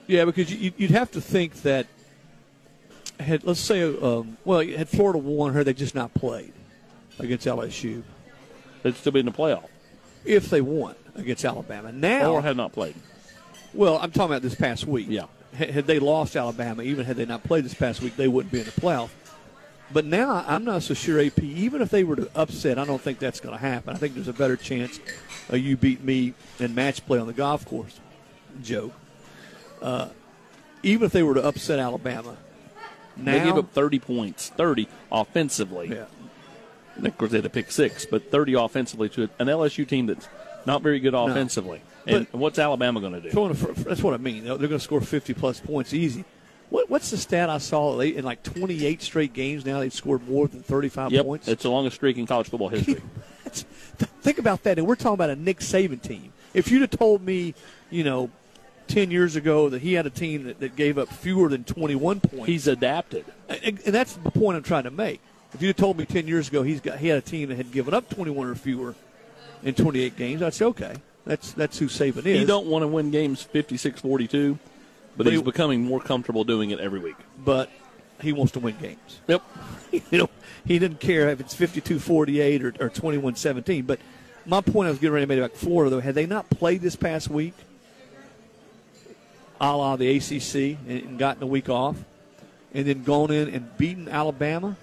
[0.07, 1.87] Yeah, because you, would have to think that
[3.21, 6.53] had let's say, um, well, had Florida won, had they just not played
[7.19, 8.03] against LSU,
[8.83, 9.69] they'd still be in the playoff
[10.25, 11.93] if they won against Alabama.
[11.93, 12.95] Now, or had not played.
[13.73, 15.07] Well, I'm talking about this past week.
[15.09, 18.53] Yeah, had they lost Alabama, even had they not played this past week, they wouldn't
[18.53, 19.11] be in the playoff.
[19.93, 21.41] But now I'm not so sure AP.
[21.41, 23.95] Even if they were to upset, I don't think that's going to happen.
[23.95, 24.99] I think there's a better chance
[25.53, 28.01] uh, you beat me in match play on the golf course,
[28.63, 28.93] Joe.
[29.81, 30.09] Uh,
[30.83, 32.37] even if they were to upset Alabama,
[33.17, 35.89] now, they gave up 30 points, 30 offensively.
[35.89, 36.07] Yeah.
[37.07, 40.29] Of course, they had to pick six, but 30 offensively to an LSU team that's
[40.67, 41.79] not very good offensively.
[41.79, 41.94] No.
[42.07, 43.75] And what's Alabama going to do?
[43.85, 44.45] That's what I mean.
[44.45, 46.25] They're going to score 50 plus points easy.
[46.71, 47.97] What, what's the stat I saw?
[47.97, 51.49] They, in like 28 straight games now, they've scored more than 35 yep, points.
[51.49, 53.01] It's the longest streak in college football history.
[54.23, 54.79] think about that.
[54.79, 56.33] And we're talking about a Nick Saban team.
[56.53, 57.55] If you'd have told me,
[57.91, 58.31] you know,
[58.89, 62.21] 10 years ago that he had a team that, that gave up fewer than 21
[62.21, 62.47] points.
[62.47, 63.25] He's adapted.
[63.49, 65.21] And, and, that's the point I'm trying to make.
[65.55, 67.57] If you'd have told me 10 years ago he's got he had a team that
[67.57, 68.95] had given up 21 or fewer
[69.63, 72.41] in 28 games, I'd say, okay, that's that's who Saban is.
[72.41, 74.59] He don't want to win games 56-42,
[75.17, 77.17] but, but he's he, becoming more comfortable doing it every week.
[77.43, 77.71] But
[78.21, 79.21] he wants to win games.
[79.29, 79.43] Yep.
[80.11, 80.31] you know,
[80.67, 83.87] he didn't care if it's 52-48 or, or 21-17.
[83.87, 84.01] But
[84.45, 86.81] my point I was getting ready to make about Florida, though, had they not played
[86.81, 87.55] this past week–
[89.61, 91.97] a la the ACC and gotten a week off,
[92.73, 94.77] and then gone in and beaten Alabama,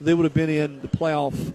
[0.00, 1.54] they would have been in the playoff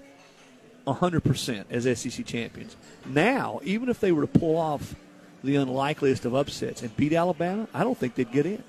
[0.88, 2.76] 100% as SEC champions.
[3.06, 4.96] Now, even if they were to pull off
[5.44, 8.64] the unlikeliest of upsets and beat Alabama, I don't think they'd get in.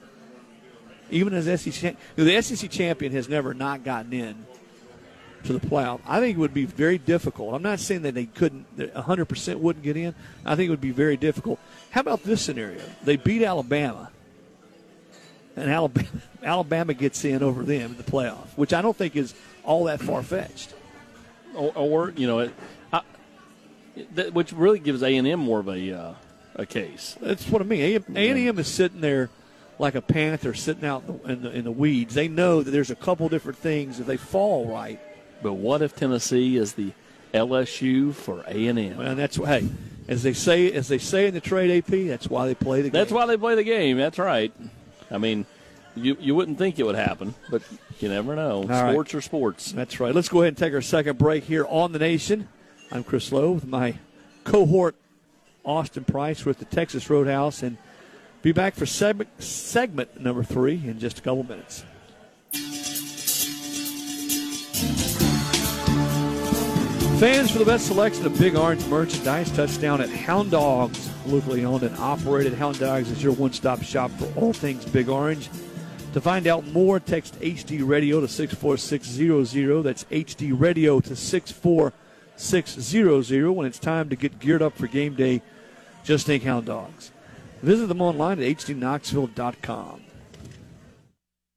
[1.11, 4.47] Even as SEC, the SEC champion has never not gotten in
[5.45, 6.01] to the playoff.
[6.07, 7.55] I think it would be very difficult.
[7.55, 10.15] I'm not saying that they couldn't, 100% wouldn't get in.
[10.45, 11.59] I think it would be very difficult.
[11.91, 12.83] How about this scenario?
[13.03, 14.11] They beat Alabama,
[15.57, 16.09] and Alabama,
[16.43, 20.01] Alabama gets in over them in the playoff, which I don't think is all that
[20.01, 20.75] far fetched.
[21.55, 22.55] Or, or, you know, it,
[22.93, 23.03] I,
[24.15, 26.15] that, which really gives A and M more of a uh,
[26.55, 27.17] a case.
[27.21, 28.03] That's what I mean.
[28.17, 29.31] A and M is sitting there
[29.79, 32.15] like a panther sitting out in the, in the, in the weeds.
[32.15, 35.01] They know that there's a couple different things if they fall right
[35.43, 36.93] but what if Tennessee is the
[37.33, 39.01] LSU for A and M?
[39.01, 39.69] And that's hey,
[40.09, 42.91] as they say as they say in the trade AP, that's why they play the
[42.91, 42.93] game.
[42.93, 43.97] That's why they play the game.
[43.97, 44.53] That's right.
[45.11, 45.47] I mean,
[45.95, 47.63] you you wouldn't think it would happen, but
[47.99, 48.63] you never know.
[48.63, 49.19] All sports right.
[49.19, 49.73] are sports.
[49.73, 50.15] That's right.
[50.15, 52.49] Let's go ahead and take our second break here on the Nation.
[52.91, 53.97] I'm Chris Lowe with my
[54.45, 54.97] cohort
[55.65, 57.77] Austin Price with the Texas Roadhouse, and
[58.43, 61.85] be back for segment segment number three in just a couple minutes.
[67.21, 71.11] Fans for the best selection of Big Orange merchandise, touchdown at Hound Dogs.
[71.27, 75.11] Locally owned and operated, Hound Dogs is your one stop shop for all things Big
[75.11, 75.51] Orange.
[76.13, 79.83] To find out more, text HD Radio to 64600.
[79.83, 85.41] That's HD Radio to 64600 when it's time to get geared up for game day.
[86.03, 87.13] Just think Hound Dogs.
[87.63, 90.01] Visit them online at hdknoxville.com.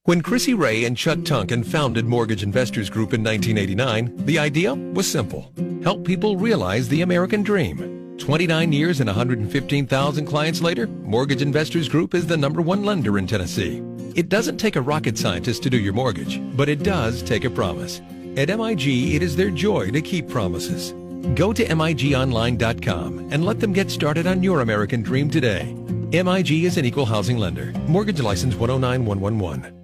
[0.06, 5.10] When Chrissy Ray and Chuck Tunkin founded Mortgage Investors Group in 1989, the idea was
[5.10, 5.50] simple.
[5.82, 8.18] Help people realize the American dream.
[8.18, 13.26] 29 years and 115,000 clients later, Mortgage Investors Group is the number one lender in
[13.26, 13.82] Tennessee.
[14.16, 17.50] It doesn't take a rocket scientist to do your mortgage, but it does take a
[17.50, 18.00] promise.
[18.38, 20.92] At MIG, it is their joy to keep promises.
[21.36, 25.74] Go to MIGOnline.com and let them get started on your American dream today.
[26.12, 27.72] MIG is an equal housing lender.
[27.88, 29.83] Mortgage license 109111.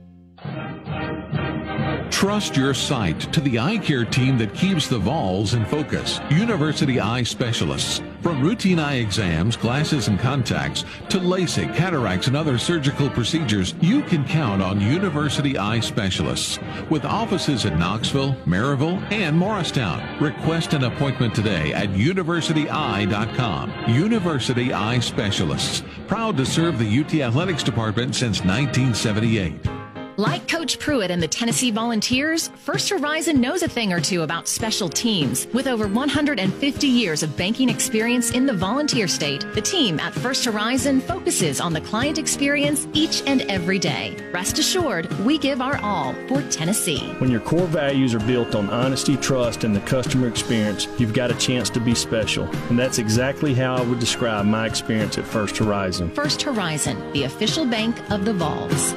[2.19, 6.19] Trust your sight to the eye care team that keeps the Vols in focus.
[6.29, 8.01] University Eye Specialists.
[8.21, 14.01] From routine eye exams, glasses, and contacts to LASIK, cataracts, and other surgical procedures, you
[14.01, 16.59] can count on University Eye Specialists.
[16.89, 20.21] With offices in Knoxville, Maryville, and Morristown.
[20.21, 23.73] Request an appointment today at universityeye.com.
[23.87, 25.83] University Eye Specialists.
[26.07, 29.78] Proud to serve the UT Athletics Department since 1978.
[30.19, 34.49] Like Coach Pruitt and the Tennessee Volunteers, First Horizon knows a thing or two about
[34.49, 35.47] special teams.
[35.53, 40.43] With over 150 years of banking experience in the volunteer state, the team at First
[40.43, 44.17] Horizon focuses on the client experience each and every day.
[44.33, 47.13] Rest assured, we give our all for Tennessee.
[47.19, 51.31] When your core values are built on honesty, trust, and the customer experience, you've got
[51.31, 52.43] a chance to be special.
[52.67, 56.11] And that's exactly how I would describe my experience at First Horizon.
[56.11, 58.93] First Horizon, the official bank of the Vols.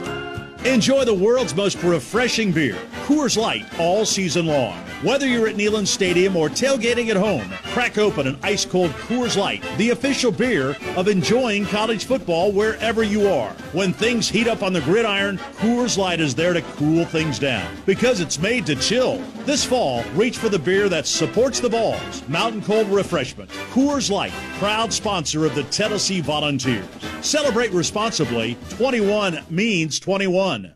[0.64, 4.78] Enjoy the world's most refreshing beer, Coors Light, all season long.
[5.02, 9.36] Whether you're at Neyland Stadium or tailgating at home, crack open an ice cold Coors
[9.36, 13.50] Light, the official beer of enjoying college football wherever you are.
[13.72, 17.76] When things heat up on the gridiron, Coors Light is there to cool things down
[17.84, 19.20] because it's made to chill.
[19.44, 22.22] This fall, reach for the beer that supports the Vols.
[22.28, 23.50] Mountain Cold Refreshment.
[23.72, 26.86] Coors Light, proud sponsor of the Tennessee Volunteers.
[27.22, 28.56] Celebrate responsibly.
[28.70, 30.74] 21 means 21.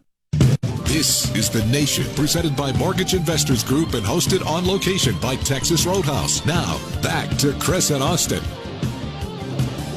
[0.87, 5.85] This is The Nation, presented by Mortgage Investors Group and hosted on location by Texas
[5.85, 6.47] Roadhouse.
[6.47, 8.43] Now, back to Chris and Austin.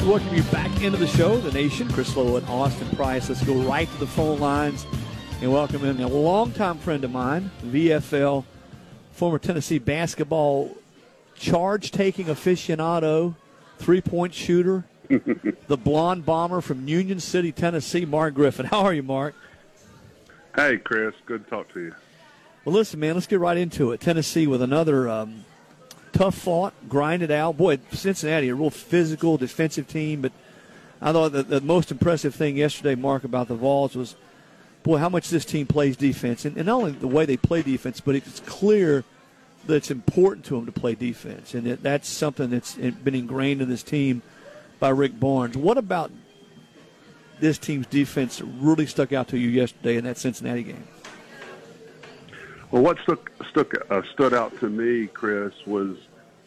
[0.05, 1.87] Welcome you back into the show, The Nation.
[1.89, 3.29] Chris Lowe and Austin Price.
[3.29, 4.87] Let's go right to the phone lines
[5.41, 8.43] and welcome in a longtime friend of mine, VFL,
[9.11, 10.75] former Tennessee basketball
[11.35, 13.35] charge taking aficionado,
[13.77, 18.65] three point shooter, the blonde bomber from Union City, Tennessee, Mark Griffin.
[18.65, 19.35] How are you, Mark?
[20.55, 21.13] Hey, Chris.
[21.25, 21.95] Good to talk to you.
[22.65, 24.01] Well, listen, man, let's get right into it.
[24.01, 25.45] Tennessee with another um,
[26.11, 27.57] tough fought, grinded out.
[27.57, 30.21] Boy, Cincinnati, a real physical, defensive team.
[30.21, 30.31] But
[31.01, 34.15] I thought the, the most impressive thing yesterday, Mark, about the Vols was,
[34.83, 36.45] boy, how much this team plays defense.
[36.45, 39.05] And, and not only the way they play defense, but it's clear
[39.67, 41.53] that it's important to them to play defense.
[41.53, 44.23] And it, that's something that's been ingrained in this team
[44.79, 45.55] by Rick Barnes.
[45.55, 46.11] What about
[47.39, 50.87] this team's defense really stuck out to you yesterday in that Cincinnati game?
[52.71, 55.97] Well, what stuck, stuck uh, stood out to me, Chris, was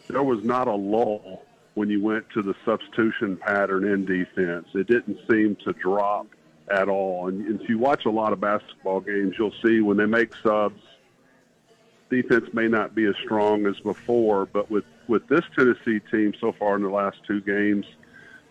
[0.09, 4.69] there was not a lull when you went to the substitution pattern in defense.
[4.75, 6.27] It didn't seem to drop
[6.71, 7.29] at all.
[7.29, 10.33] And, and if you watch a lot of basketball games, you'll see when they make
[10.43, 10.81] subs,
[12.11, 14.47] defense may not be as strong as before.
[14.47, 17.87] But with with this Tennessee team so far in the last two games,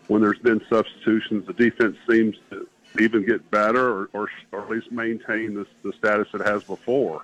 [0.07, 2.67] when there's been substitutions, the defense seems to
[2.99, 7.23] even get better or, or, or at least maintain the, the status it has before.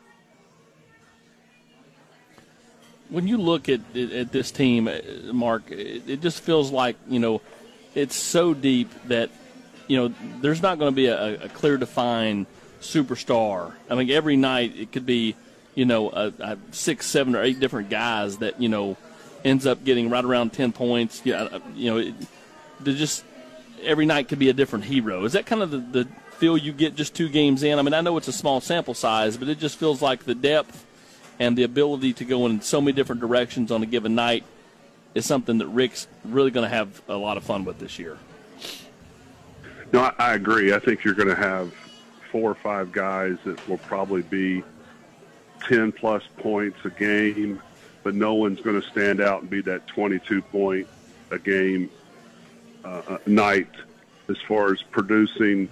[3.10, 5.00] When you look at, at this team, uh,
[5.34, 7.42] Mark, it, just feels like, you know,
[7.96, 9.30] it's so deep that,
[9.88, 12.48] you know, there's not going to be a, a clear defined
[12.82, 13.74] superstar.
[13.90, 15.36] I mean, every night it could be,
[15.74, 18.98] you know, a, a six, seven, or eight different guys that, you know,
[19.46, 21.22] ends up getting right around 10 points.
[21.24, 22.14] Yeah, you know, it,
[22.84, 23.24] just
[23.84, 25.26] every night could be a different hero.
[25.26, 27.80] Is that kind of the, the feel you get just two games in?
[27.80, 30.36] I mean, I know it's a small sample size, but it just feels like the
[30.36, 30.86] depth
[31.40, 34.44] and the ability to go in so many different directions on a given night
[35.14, 38.18] is something that Rick's really going to have a lot of fun with this year.
[39.94, 40.74] No, I, I agree.
[40.74, 41.74] I think you're going to have
[42.32, 44.64] four or five guys that will probably be
[45.68, 47.62] 10 plus points a game,
[48.04, 50.88] but no one's going to stand out and be that 22 point
[51.32, 51.90] a game
[52.84, 53.70] uh, night
[54.30, 55.70] as far as producing,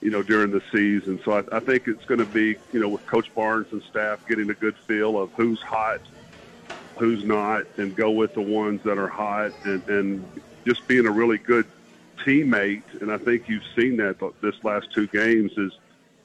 [0.00, 1.20] you know, during the season.
[1.24, 4.26] So I, I think it's going to be, you know, with Coach Barnes and staff
[4.28, 6.00] getting a good feel of who's hot,
[6.96, 10.24] who's not, and go with the ones that are hot, and, and
[10.64, 11.66] just being a really good
[12.24, 12.82] teammate.
[13.00, 15.72] And I think you've seen that this last two games is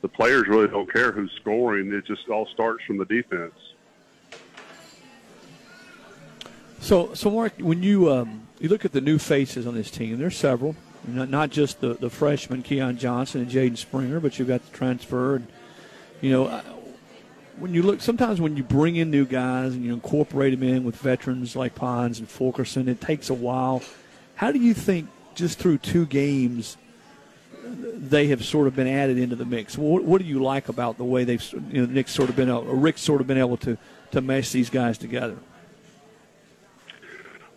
[0.02, 1.94] the players really don't care who's scoring.
[1.94, 3.54] It just all starts from the defense.
[6.82, 10.18] So, so Mark, when you um, you look at the new faces on this team.
[10.18, 14.48] There's several, not, not just the the freshman Keon Johnson and Jaden Springer, but you've
[14.48, 15.36] got the transfer.
[15.36, 15.48] And
[16.22, 16.62] you know,
[17.58, 20.86] when you look, sometimes when you bring in new guys and you incorporate them in
[20.86, 23.84] with veterans like Pons and Fulkerson, it takes a while.
[24.36, 26.78] How do you think just through two games?
[27.66, 29.78] They have sort of been added into the mix.
[29.78, 32.50] What, what do you like about the way they've, you know, Nick's sort of been,
[32.50, 33.78] or Rick's sort of been able to
[34.12, 35.38] to mesh these guys together?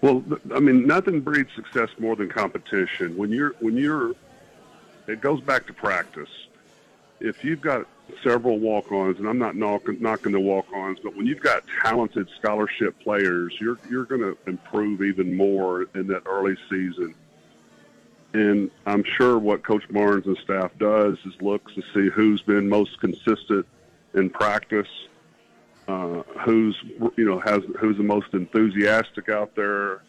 [0.06, 0.22] Well,
[0.54, 3.16] I mean, nothing breeds success more than competition.
[3.16, 4.12] When you're when you're,
[5.08, 6.28] it goes back to practice.
[7.18, 7.88] If you've got
[8.22, 12.96] several walk-ons, and I'm not knocking, knocking the walk-ons, but when you've got talented scholarship
[13.00, 17.12] players, you're you're going to improve even more in that early season.
[18.32, 22.68] And I'm sure what Coach Barnes and staff does is looks to see who's been
[22.68, 23.66] most consistent
[24.14, 24.86] in practice
[25.88, 26.76] uh, who's
[27.16, 30.02] you know has who's the most enthusiastic out there.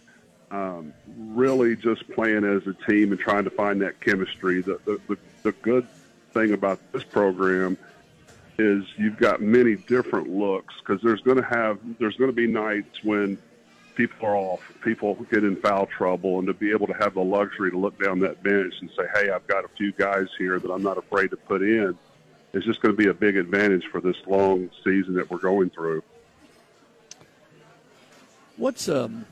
[0.50, 4.62] Um, really, just playing as a team and trying to find that chemistry.
[4.62, 5.88] The, the the the good
[6.34, 7.78] thing about this program
[8.58, 12.48] is you've got many different looks because there's going to have there's going to be
[12.48, 13.38] nights when
[13.96, 17.24] people are off, people get in foul trouble, and to be able to have the
[17.24, 20.60] luxury to look down that bench and say, "Hey, I've got a few guys here
[20.60, 21.98] that I'm not afraid to put in,"
[22.54, 25.72] is just going to be a big advantage for this long season that we're going
[25.72, 26.04] through.
[28.56, 29.26] What's um,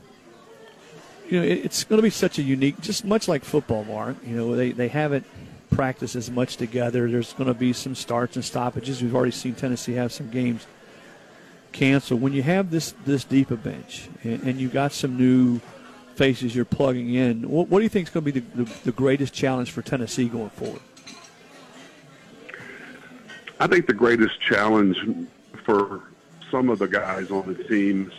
[1.28, 4.16] you know, it's going to be such a unique, just much like football, Mark.
[4.24, 5.26] You know, they they haven't
[5.70, 7.10] practiced as much together.
[7.10, 9.02] There's going to be some starts and stoppages.
[9.02, 10.66] We've already seen Tennessee have some games
[11.72, 12.20] canceled.
[12.20, 15.60] When you have this this deep a bench and, and you got some new
[16.14, 18.72] faces you're plugging in, what, what do you think is going to be the, the,
[18.84, 20.80] the greatest challenge for Tennessee going forward?
[23.58, 24.98] I think the greatest challenge
[25.64, 26.02] for
[26.50, 28.12] some of the guys on the teams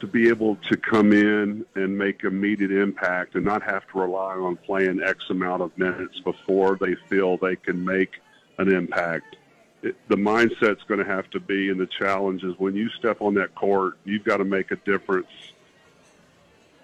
[0.00, 4.34] to be able to come in and make immediate impact and not have to rely
[4.34, 8.20] on playing X amount of minutes before they feel they can make
[8.58, 9.36] an impact.
[9.82, 13.20] It, the mindset's going to have to be, and the challenge is when you step
[13.20, 15.28] on that court, you've got to make a difference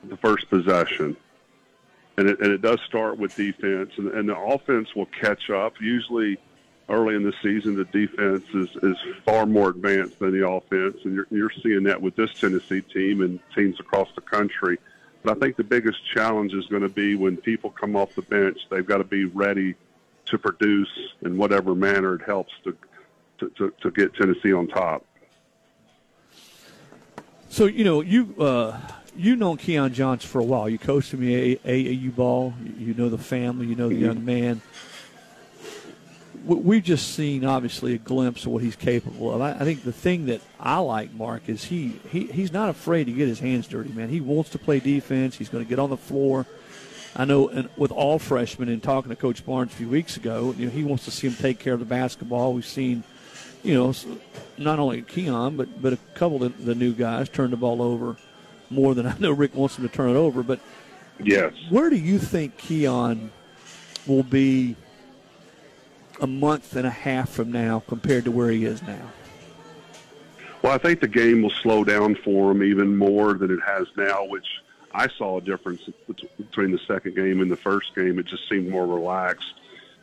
[0.04, 1.16] the first possession.
[2.16, 5.74] And it, and it does start with defense, and, and the offense will catch up.
[5.80, 6.38] Usually,
[6.88, 11.14] early in the season, the defense is, is far more advanced than the offense, and
[11.14, 14.78] you're, you're seeing that with this Tennessee team and teams across the country.
[15.22, 18.22] But I think the biggest challenge is going to be when people come off the
[18.22, 19.74] bench, they've got to be ready
[20.26, 20.90] to produce
[21.22, 22.76] in whatever manner it helps to,
[23.38, 25.04] to, to, to get Tennessee on top.
[27.48, 28.34] So, you know, you.
[28.38, 28.78] Uh
[29.16, 30.68] you know Keon Johnson for a while.
[30.68, 32.52] You coached him in AAU ball.
[32.76, 33.66] You know the family.
[33.66, 34.60] You know the young man
[36.44, 39.40] we've just seen obviously a glimpse of what he's capable of.
[39.40, 43.04] I, I, think the thing that I like Mark is he, he he's not afraid
[43.04, 44.08] to get his hands dirty, man.
[44.08, 45.36] He wants to play defense.
[45.36, 46.46] He's going to get on the floor.
[47.16, 50.54] I know, and with all freshmen, and talking to Coach Barnes a few weeks ago,
[50.58, 52.52] you know, he wants to see him take care of the basketball.
[52.52, 53.04] We've seen,
[53.62, 53.94] you know,
[54.58, 58.16] not only Keon, but but a couple of the new guys turn the ball over
[58.70, 60.42] more than I know Rick wants them to turn it over.
[60.42, 60.60] But
[61.22, 63.30] yes, where do you think Keon
[64.06, 64.76] will be
[66.20, 69.10] a month and a half from now compared to where he is now?
[70.62, 73.86] Well, I think the game will slow down for him even more than it has
[73.96, 74.46] now, which
[74.92, 75.82] I saw a difference
[76.38, 78.18] between the second game and the first game.
[78.18, 79.52] It just seemed more relaxed.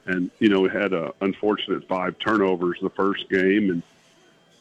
[0.05, 3.70] And, you know, we had a unfortunate five turnovers the first game.
[3.70, 3.84] And,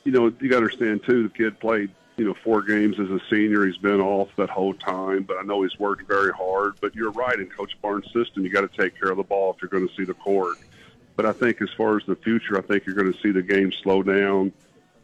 [0.04, 3.10] you know, you got to understand, too, the kid played, you know, four games as
[3.10, 3.66] a senior.
[3.66, 6.74] He's been off that whole time, but I know he's worked very hard.
[6.80, 9.52] But you're right, in Coach Barnes' system, you got to take care of the ball
[9.52, 10.56] if you're going to see the court.
[11.20, 13.42] But I think as far as the future, I think you're going to see the
[13.42, 14.54] game slow down.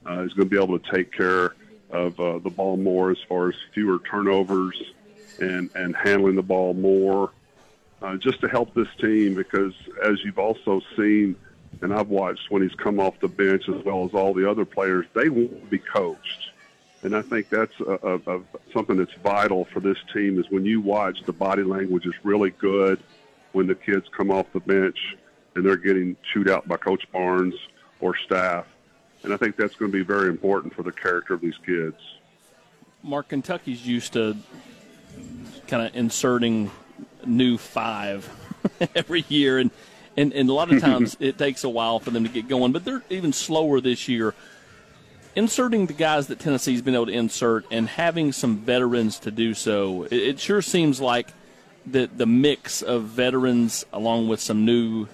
[0.07, 1.55] Uh, he's going to be able to take care
[1.91, 4.83] of uh, the ball more as far as fewer turnovers
[5.41, 7.33] and, and handling the ball more
[8.01, 11.37] uh, just to help this team because as you've also seen,
[11.83, 14.65] and I've watched when he's come off the bench as well as all the other
[14.65, 16.49] players, they won't be coached.
[17.03, 18.43] And I think that's a, a, a,
[18.73, 22.53] something that's vital for this team is when you watch the body language is really
[22.53, 23.01] good
[23.53, 24.97] when the kids come off the bench
[25.57, 27.55] and they're getting chewed out by Coach Barnes
[28.01, 28.67] or staff.
[29.23, 31.97] And I think that's going to be very important for the character of these kids.
[33.03, 34.37] Mark, Kentucky's used to
[35.67, 36.71] kind of inserting
[37.25, 38.29] new five
[38.95, 39.71] every year, and,
[40.17, 42.73] and, and a lot of times it takes a while for them to get going,
[42.73, 44.35] but they're even slower this year.
[45.35, 49.55] Inserting the guys that Tennessee's been able to insert and having some veterans to do
[49.55, 51.29] so, it, it sure seems like
[51.87, 55.07] the the mix of veterans along with some new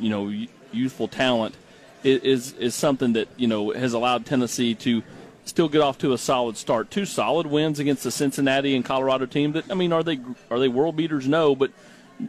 [0.00, 0.32] you know
[0.72, 1.54] youthful talent
[2.02, 5.02] is is something that you know has allowed Tennessee to
[5.44, 6.90] still get off to a solid start.
[6.90, 9.52] Two solid wins against the Cincinnati and Colorado team.
[9.52, 10.20] That I mean, are they
[10.50, 11.26] are they world beaters?
[11.26, 11.70] No, but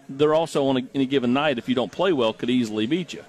[0.09, 3.13] they're also on a, any given night, if you don't play well, could easily beat
[3.13, 3.23] you.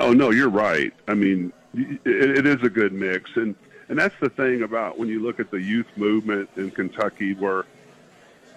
[0.00, 0.92] Oh no, you're right.
[1.08, 3.54] I mean, it, it is a good mix, and
[3.88, 7.64] and that's the thing about when you look at the youth movement in Kentucky, where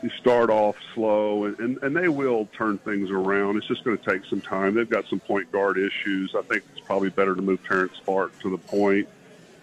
[0.03, 3.57] you start off slow, and, and, and they will turn things around.
[3.57, 4.75] It's just going to take some time.
[4.75, 6.35] They've got some point guard issues.
[6.35, 9.07] I think it's probably better to move Terrence Spark to the point.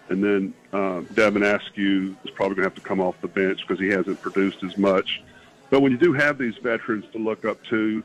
[0.09, 3.61] And then uh, Devin Askew is probably going to have to come off the bench
[3.61, 5.23] because he hasn't produced as much.
[5.69, 8.03] But when you do have these veterans to look up to,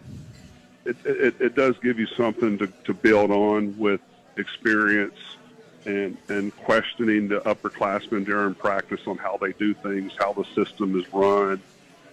[0.85, 4.01] it, it, it does give you something to, to build on with
[4.37, 5.19] experience
[5.85, 10.99] and, and questioning the upperclassmen during practice on how they do things, how the system
[10.99, 11.61] is run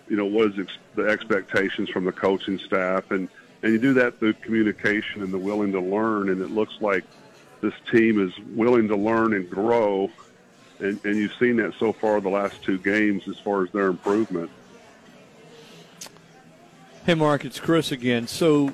[0.09, 3.27] you know, what is ex- the expectations from the coaching staff, and
[3.63, 6.29] and you do that through communication and the willing to learn.
[6.29, 7.03] And it looks like
[7.61, 10.09] this team is willing to learn and grow,
[10.79, 13.87] and and you've seen that so far the last two games as far as their
[13.87, 14.49] improvement.
[17.05, 18.27] Hey, Mark, it's Chris again.
[18.27, 18.73] So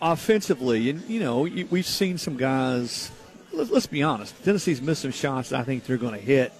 [0.00, 3.10] offensively, and you know we've seen some guys.
[3.52, 4.42] Let's be honest.
[4.44, 5.52] Tennessee's missed some shots.
[5.52, 6.52] I think they're going to hit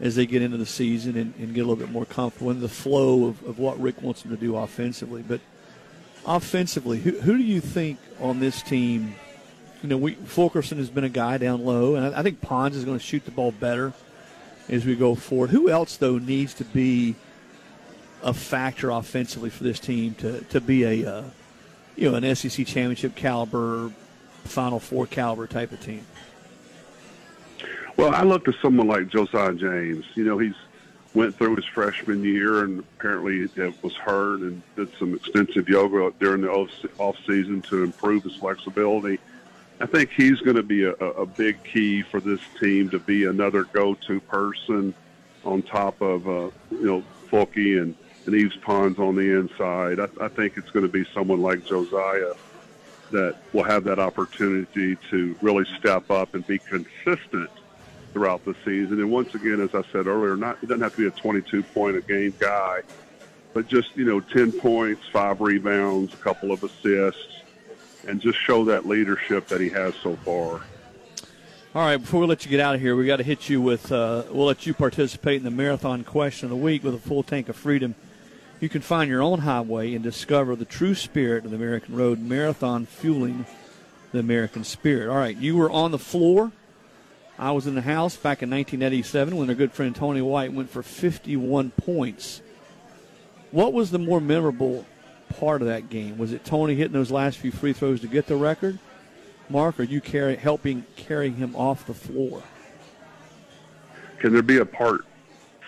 [0.00, 2.60] as they get into the season and, and, get a little bit more comfortable in
[2.60, 5.22] the flow of, of, what Rick wants them to do offensively.
[5.22, 5.40] But
[6.26, 9.14] offensively, who, who do you think on this team?
[9.82, 12.76] You know, we, Fulkerson has been a guy down low, and I, I think Pons
[12.76, 13.94] is going to shoot the ball better
[14.68, 15.50] as we go forward.
[15.50, 17.14] Who else, though, needs to be
[18.22, 21.24] a factor offensively for this team to, to be a uh,
[21.96, 23.90] you know an SEC championship caliber,
[24.44, 26.06] Final Four caliber type of team?
[27.96, 30.04] Well, I look to someone like Josiah James.
[30.14, 30.54] You know, he's
[31.16, 36.12] went through his freshman year and apparently it was hurt and did some extensive yoga
[36.20, 36.50] during the
[36.98, 39.18] off season to improve his flexibility.
[39.80, 43.24] I think he's going to be a, a big key for this team to be
[43.24, 44.92] another go-to person
[45.42, 47.94] on top of uh, you know Fulky and,
[48.26, 50.00] and Yves Pons on the inside.
[50.00, 52.34] I, I think it's going to be someone like Josiah
[53.10, 57.50] that will have that opportunity to really step up and be consistent
[58.16, 58.98] throughout the season.
[58.98, 61.62] And once again, as I said earlier, not it doesn't have to be a 22
[61.64, 62.80] point a game guy,
[63.52, 67.42] but just you know 10 points, five rebounds, a couple of assists,
[68.08, 70.62] and just show that leadership that he has so far.
[71.74, 73.60] All right, before we let you get out of here, we got to hit you
[73.60, 73.92] with.
[73.92, 77.22] Uh, we'll let you participate in the marathon question of the week with a full
[77.22, 77.94] tank of freedom.
[78.60, 82.18] You can find your own highway and discover the true spirit of the American road.
[82.18, 83.44] Marathon fueling
[84.12, 85.10] the American spirit.
[85.10, 86.50] All right, you were on the floor
[87.38, 90.70] I was in the house back in 1987 when their good friend Tony White went
[90.70, 92.40] for 51 points.
[93.50, 94.86] What was the more memorable
[95.38, 96.16] part of that game?
[96.18, 98.78] Was it Tony hitting those last few free throws to get the record?
[99.48, 102.42] Mark, are you carry, helping carry him off the floor?
[104.18, 105.04] Can there be a part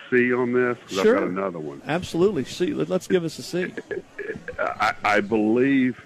[0.09, 0.77] C on this?
[0.87, 1.17] Sure.
[1.17, 1.81] I've got another one.
[1.85, 2.45] Absolutely.
[2.45, 2.73] C.
[2.73, 3.71] Let's give us a C.
[4.59, 6.01] I, I believe,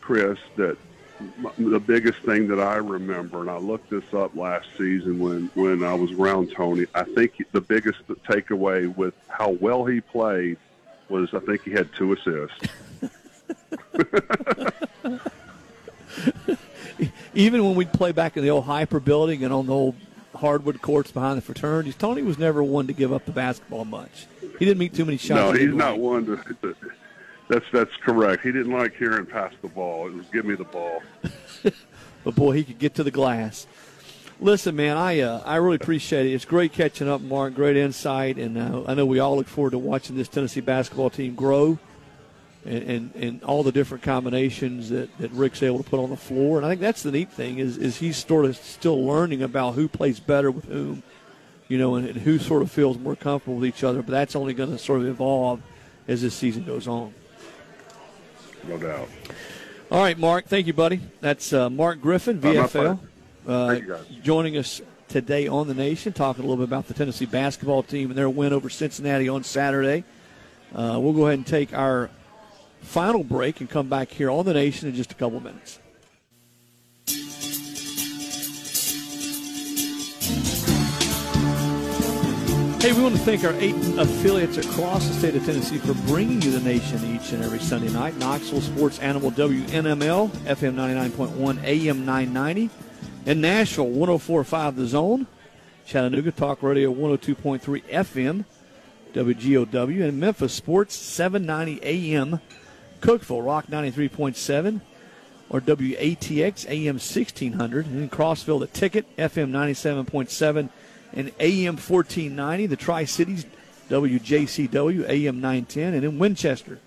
[0.00, 0.76] Chris, that
[1.58, 5.82] the biggest thing that I remember, and I looked this up last season when when
[5.82, 6.86] I was around Tony.
[6.94, 10.58] I think the biggest takeaway with how well he played
[11.08, 12.68] was I think he had two assists.
[17.34, 19.94] Even when we'd play back in the old Hyper building and on the old
[20.34, 24.26] hardwood courts behind the fraternities, Tony was never one to give up the basketball much.
[24.58, 25.52] He didn't meet too many shots.
[25.52, 26.36] No, he's not one to
[27.48, 28.42] that's that's correct.
[28.42, 30.08] He didn't like hearing pass the ball.
[30.08, 31.02] It was give me the ball.
[32.24, 33.66] but boy, he could get to the glass.
[34.40, 36.34] Listen, man, I uh, I really appreciate it.
[36.34, 37.54] It's great catching up, Mark.
[37.54, 41.08] Great insight, and uh, I know we all look forward to watching this Tennessee basketball
[41.08, 41.78] team grow,
[42.64, 46.16] and, and, and all the different combinations that, that Rick's able to put on the
[46.16, 46.58] floor.
[46.58, 49.74] And I think that's the neat thing is is he's sort of still learning about
[49.74, 51.04] who plays better with whom,
[51.68, 54.02] you know, and, and who sort of feels more comfortable with each other.
[54.02, 55.62] But that's only going to sort of evolve
[56.08, 57.14] as this season goes on
[58.68, 59.08] no doubt.
[59.90, 60.46] All right, Mark.
[60.46, 61.00] Thank you, buddy.
[61.20, 62.98] That's uh, Mark Griffin, VFL,
[63.46, 63.78] uh,
[64.22, 68.10] joining us today on the Nation, talking a little bit about the Tennessee basketball team
[68.10, 70.04] and their win over Cincinnati on Saturday.
[70.74, 72.10] Uh, we'll go ahead and take our
[72.82, 75.78] final break and come back here on the Nation in just a couple minutes.
[82.78, 86.40] Hey, we want to thank our eight affiliates across the state of Tennessee for bringing
[86.42, 88.16] you the nation each and every Sunday night.
[88.18, 92.70] Knoxville Sports Animal WNML, FM 99.1, AM 990.
[93.24, 95.26] In Nashville, 104.5 The Zone.
[95.86, 98.44] Chattanooga Talk Radio 102.3 FM,
[99.14, 100.08] WGOW.
[100.08, 102.40] And Memphis Sports 790 AM.
[103.00, 104.80] Cookeville Rock 93.7
[105.48, 107.86] or WATX AM 1600.
[107.86, 110.68] And in Crossville, the Ticket FM 97.7
[111.12, 113.46] and AM 1490, the Tri Cities,
[113.88, 116.78] WJCW, AM 910, and in Winchester,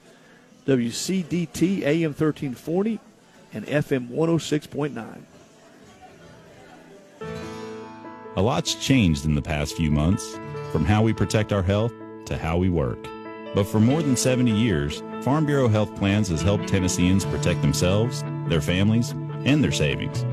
[0.66, 3.00] WCDT, AM 1340,
[3.54, 5.22] and FM 106.9.
[8.36, 10.38] A lot's changed in the past few months,
[10.72, 11.92] from how we protect our health
[12.26, 13.00] to how we work.
[13.56, 18.24] But for more than 70 years, Farm Bureau Health Plans has helped Tennesseans protect themselves,
[18.48, 19.12] their families,
[19.46, 20.24] and their savings.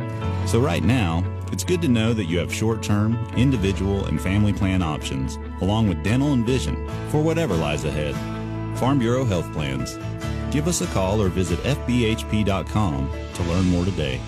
[0.50, 4.52] So right now, it's good to know that you have short term, individual, and family
[4.52, 8.14] plan options, along with dental and vision, for whatever lies ahead.
[8.78, 9.98] Farm Bureau Health Plans.
[10.52, 14.20] Give us a call or visit FBHP.com to learn more today.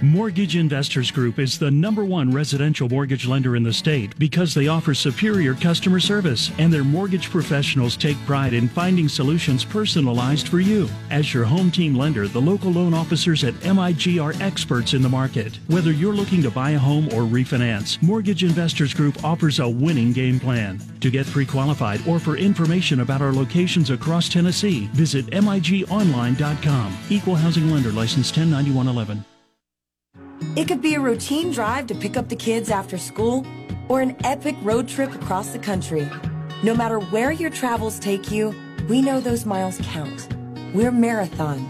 [0.00, 4.68] Mortgage Investors Group is the number one residential mortgage lender in the state because they
[4.68, 10.60] offer superior customer service and their mortgage professionals take pride in finding solutions personalized for
[10.60, 10.88] you.
[11.10, 15.08] As your home team lender, the local loan officers at MIG are experts in the
[15.08, 15.58] market.
[15.66, 20.12] Whether you're looking to buy a home or refinance, Mortgage Investors Group offers a winning
[20.12, 20.80] game plan.
[21.00, 26.98] To get pre qualified or for information about our locations across Tennessee, visit MIGOnline.com.
[27.10, 29.24] Equal Housing Lender License 109111.
[30.56, 33.46] It could be a routine drive to pick up the kids after school
[33.88, 36.08] or an epic road trip across the country.
[36.62, 38.54] No matter where your travels take you,
[38.88, 40.28] we know those miles count.
[40.74, 41.68] We're Marathon.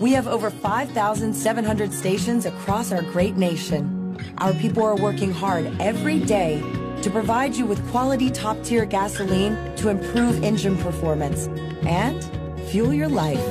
[0.00, 4.16] We have over 5,700 stations across our great nation.
[4.38, 6.62] Our people are working hard every day
[7.02, 11.46] to provide you with quality top tier gasoline to improve engine performance
[11.86, 12.24] and
[12.68, 13.44] fuel your life.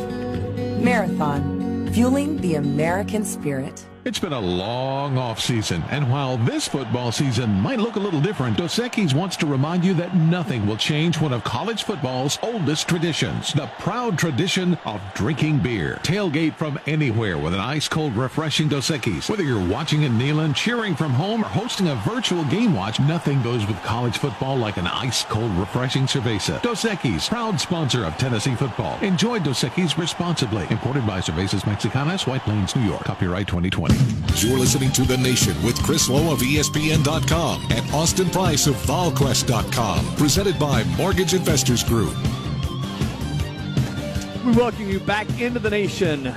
[0.81, 3.85] Marathon, fueling the American spirit.
[4.07, 8.21] It's been a long off season, and while this football season might look a little
[8.21, 12.39] different, Dos Equis wants to remind you that nothing will change one of college football's
[12.41, 15.99] oldest traditions, the proud tradition of drinking beer.
[16.03, 19.29] Tailgate from anywhere with an ice-cold, refreshing Dos Equis.
[19.29, 23.41] Whether you're watching in Neyland, cheering from home, or hosting a virtual game watch, nothing
[23.41, 26.61] goes with college football like an ice-cold, refreshing cerveza.
[26.61, 28.97] Dos Equis, proud sponsor of Tennessee football.
[29.01, 30.65] Enjoy Dos Equis responsibly.
[30.69, 33.03] Imported by Cervezas Mexicanas, White Plains, New York.
[33.03, 33.96] Copyright 2020.
[34.37, 40.15] You're listening to The Nation with Chris Lowe of ESPN.com and Austin Price of VolQuest.com.
[40.15, 42.15] Presented by Mortgage Investors Group.
[44.45, 46.33] We welcome you back into the nation.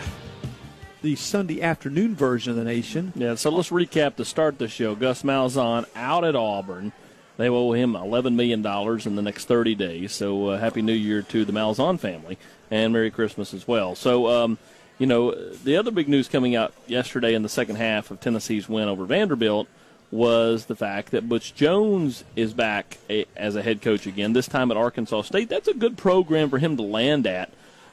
[1.03, 3.13] The Sunday afternoon version of the nation.
[3.15, 4.95] Yeah, so let's recap to start the show.
[4.95, 6.93] Gus Malzahn out at Auburn.
[7.37, 8.67] They owe him $11 million
[9.07, 10.13] in the next 30 days.
[10.13, 12.39] So uh, Happy New Year to the Malzahn family
[12.71, 13.95] and Merry Christmas as well.
[13.95, 14.59] So, um,
[15.01, 18.69] you know, the other big news coming out yesterday in the second half of Tennessee's
[18.69, 19.67] win over Vanderbilt
[20.11, 24.47] was the fact that Butch Jones is back a, as a head coach again, this
[24.47, 25.49] time at Arkansas State.
[25.49, 27.51] That's a good program for him to land at.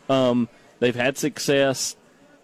[0.10, 0.50] Um,
[0.80, 1.96] they've had success.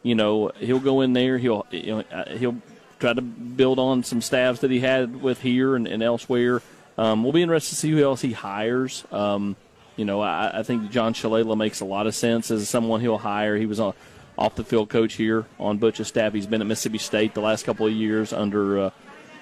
[0.02, 1.38] You know, he'll go in there.
[1.38, 2.62] He'll you know, uh, he'll
[3.00, 6.62] try to build on some staffs that he had with here and, and elsewhere.
[6.98, 9.04] Um, we'll be interested to see who else he hires.
[9.12, 9.58] Um,
[9.98, 13.18] you know, I, I think John Shalala makes a lot of sense as someone he'll
[13.18, 13.58] hire.
[13.58, 13.94] He was on
[14.38, 16.34] off the field coach here on Butch's staff.
[16.34, 18.90] He's been at Mississippi State the last couple of years under uh,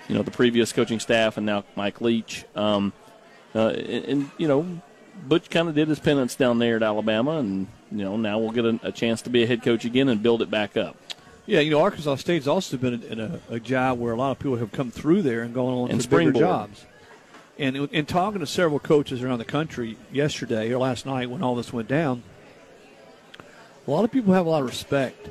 [0.08, 2.46] you know the previous coaching staff and now Mike Leach.
[2.56, 2.94] Um,
[3.54, 4.82] uh, and, and, you know,
[5.28, 8.52] Butch kind of did his penance down there at Alabama, and you know now we'll
[8.52, 10.96] get a, a, chance to be a head coach again and build it back up.
[11.46, 14.40] Yeah, you know, Arkansas State's also been in a, a job where a lot of
[14.40, 16.86] people have come through there and gone on and to bigger jobs.
[17.60, 21.56] And in talking to several coaches around the country yesterday or last night when all
[21.56, 22.24] this went down,
[23.88, 25.30] a lot of people have a lot of respect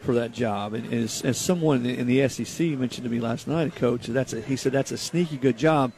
[0.00, 0.74] for that job.
[0.74, 4.32] And as, as someone in the SEC mentioned to me last night, a coach, that's
[4.32, 5.92] a, he said that's a sneaky good job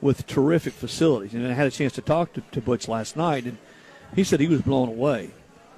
[0.00, 1.34] with terrific facilities.
[1.34, 3.56] And I had a chance to talk to, to Butch last night, and
[4.14, 5.30] he said he was blown away,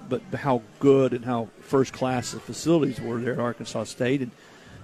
[0.08, 4.30] but how good and how first class the facilities were there at Arkansas State, and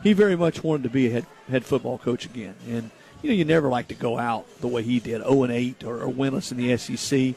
[0.03, 2.55] he very much wanted to be a head head football coach again.
[2.69, 2.91] And
[3.23, 5.85] you know, you never like to go out the way he did, 0 and 8
[5.85, 7.35] or, or winless in the SEC.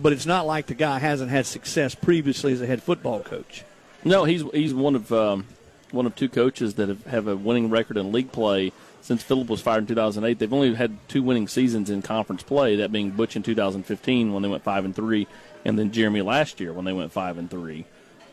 [0.00, 3.64] But it's not like the guy hasn't had success previously as a head football coach.
[4.04, 5.46] No, he's he's one of um,
[5.90, 9.48] one of two coaches that have, have a winning record in league play since Phillip
[9.48, 10.38] was fired in 2008.
[10.38, 14.42] They've only had two winning seasons in conference play, that being Butch in 2015 when
[14.42, 15.26] they went five and three,
[15.64, 17.84] and then Jeremy last year when they went five and three.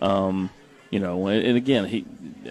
[0.01, 0.49] Um,
[0.89, 2.05] you know, and, and, again, he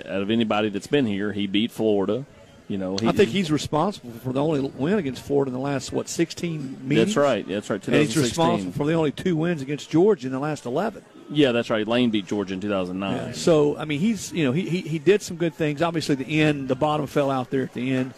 [0.07, 2.25] out of anybody that's been here, he beat Florida.
[2.67, 5.61] You know, he, I think he's responsible for the only win against Florida in the
[5.61, 7.15] last what 16 meetings.
[7.15, 7.47] That's right.
[7.47, 7.87] That's right.
[7.89, 11.05] And he's responsible for the only two wins against Georgia in the last 11.
[11.31, 11.87] Yeah, that's right.
[11.87, 13.17] Lane beat Georgia in 2009.
[13.17, 13.33] Yeah.
[13.33, 15.83] So I mean, he's you know he, he he did some good things.
[15.83, 18.15] Obviously, the end, the bottom fell out there at the end.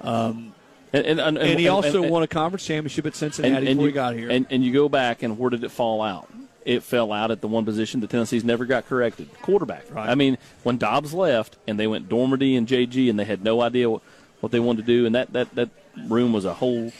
[0.00, 0.54] Um,
[0.92, 3.92] and, and, and, and, he also won a conference championship at Cincinnati before you, he
[3.92, 4.30] got here.
[4.30, 6.30] And, and you go back, and where did it fall out?
[6.64, 9.84] It fell out at the one position that Tennessee's never got corrected quarterback.
[9.90, 10.08] Right.
[10.08, 13.62] I mean, when Dobbs left and they went Dormady and JG, and they had no
[13.62, 14.02] idea what,
[14.40, 15.70] what they wanted to do, and that, that, that
[16.06, 16.92] room was a whole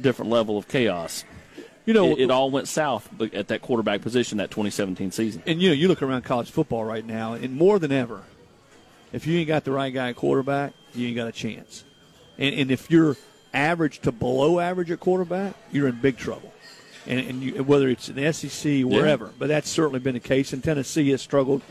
[0.00, 1.24] different level of chaos.
[1.86, 5.42] You know, it, it, all went south at that quarterback position that 2017 season.
[5.46, 8.22] And you know, you look around college football right now, and more than ever,
[9.12, 11.84] if you ain't got the right guy at quarterback, you ain't got a chance.
[12.38, 13.16] And, and if you're
[13.52, 16.52] average to below average at quarterback, you're in big trouble.
[17.06, 19.32] And, and you, whether it's in the SEC, wherever, yeah.
[19.38, 20.52] but that's certainly been the case.
[20.52, 21.62] And Tennessee has struggled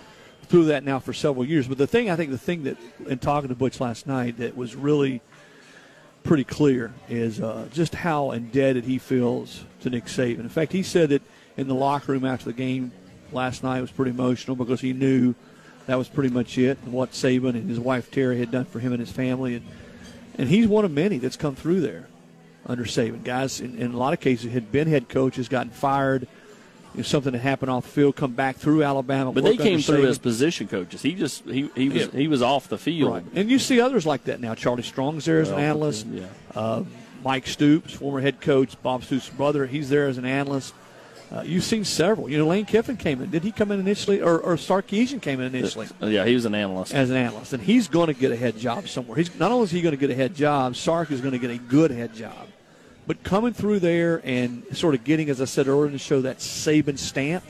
[0.48, 1.68] through that now for several years.
[1.68, 2.78] But the thing, I think, the thing that
[3.08, 5.22] in talking to Butch last night that was really
[6.24, 10.40] pretty clear is uh, just how indebted he feels to Nick Saban.
[10.40, 11.22] In fact, he said that
[11.58, 12.92] in the locker room after the game
[13.32, 15.36] last night was pretty emotional because he knew
[15.90, 16.78] That was pretty much it.
[16.84, 19.66] And what Saban and his wife Terry had done for him and his family, and
[20.38, 22.08] and he's one of many that's come through there
[22.66, 23.24] under Saban.
[23.24, 26.28] Guys, in, in a lot of cases, had been head coaches, gotten fired.
[26.94, 29.32] You know, something that happened off the field, come back through Alabama.
[29.32, 30.10] But they came through Saban.
[30.10, 31.04] as position coaches.
[31.04, 32.12] He just he, he was yeah.
[32.12, 33.14] he was off the field.
[33.14, 33.24] Right.
[33.36, 34.56] And you see others like that now.
[34.56, 36.08] Charlie Strong's there as well, an analyst.
[36.08, 36.26] Yeah.
[36.56, 36.84] Uh,
[37.24, 40.74] Mike Stoops, former head coach, Bob Stoops' brother, he's there as an analyst.
[41.32, 42.28] Uh, you've seen several.
[42.28, 43.30] You know, Lane Kiffin came in.
[43.30, 45.88] Did he come in initially, or, or Sarkisian came in initially?
[46.02, 46.94] Uh, yeah, he was an analyst.
[46.94, 49.16] As an analyst, and he's going to get a head job somewhere.
[49.16, 51.38] He's not only is he going to get a head job, Sark is going to
[51.38, 52.48] get a good head job.
[53.06, 56.40] But coming through there and sort of getting, as I said earlier, to show that
[56.40, 57.44] Saban stamp.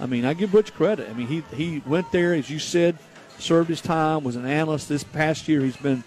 [0.00, 1.08] I mean, I give Butch credit.
[1.08, 2.98] I mean, he he went there, as you said,
[3.38, 4.88] served his time, was an analyst.
[4.88, 6.02] This past year, he's been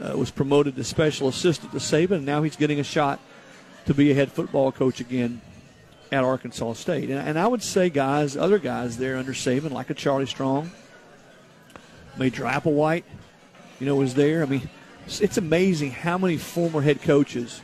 [0.00, 3.20] uh, was promoted to special assistant to Saban, and now he's getting a shot
[3.86, 5.42] to be a head football coach again
[6.12, 7.10] at Arkansas State.
[7.10, 10.70] And, and I would say guys, other guys there under Saban, like a Charlie Strong,
[12.16, 13.04] Major Applewhite,
[13.80, 14.42] you know, was there.
[14.42, 14.68] I mean,
[15.06, 17.60] it's amazing how many former head coaches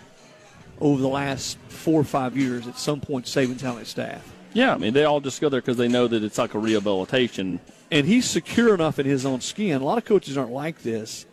[0.81, 4.33] over the last four or five years at some point Saban's had on his staff.
[4.53, 6.59] Yeah, I mean, they all just go there because they know that it's like a
[6.59, 7.61] rehabilitation.
[7.91, 9.81] And he's secure enough in his own skin.
[9.81, 11.27] A lot of coaches aren't like this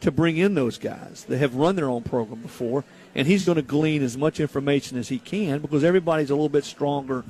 [0.00, 2.84] to bring in those guys that have run their own program before
[3.14, 6.48] and he's going to glean as much information as he can because everybody's a little
[6.48, 7.24] bit stronger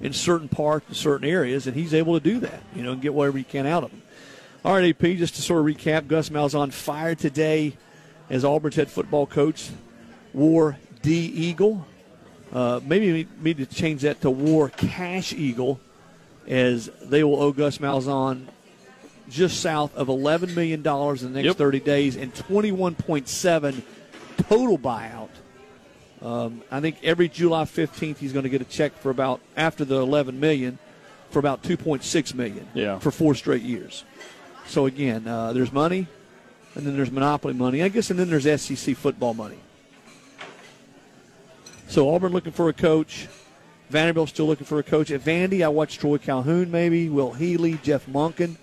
[0.00, 3.02] in certain parts, in certain areas, and he's able to do that, you know, and
[3.02, 4.02] get whatever he can out of them.
[4.64, 7.76] All right, AP, just to sort of recap, Gus Malzahn fired today
[8.28, 9.70] as Auburn's head football coach,
[10.32, 11.86] War D Eagle.
[12.52, 15.80] Uh, maybe we need to change that to War Cash Eagle,
[16.46, 18.46] as they will owe Gus Malzahn
[19.28, 21.56] just south of $11 million in the next yep.
[21.56, 23.82] 30 days and 21.7
[24.42, 25.28] total buyout.
[26.20, 29.84] Um, I think every July 15th he's going to get a check for about after
[29.84, 30.78] the 11 million
[31.30, 32.98] for about 2.6 million yeah.
[32.98, 34.04] for four straight years.
[34.66, 36.06] So again, uh, there's money,
[36.74, 39.58] and then there's monopoly money, I guess, and then there's SEC football money.
[41.86, 43.28] So Auburn looking for a coach.
[43.88, 45.10] Vanderbilt still looking for a coach.
[45.10, 48.56] At Vandy, I watched Troy Calhoun, maybe Will Healy, Jeff Monken,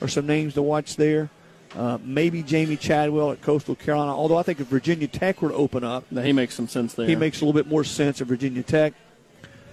[0.00, 1.30] are some names to watch there.
[1.76, 4.12] Uh, maybe Jamey Chadwell at Coastal Carolina.
[4.12, 7.06] Although I think if Virginia Tech were to open up, he makes some sense there.
[7.06, 8.94] He makes a little bit more sense at Virginia Tech.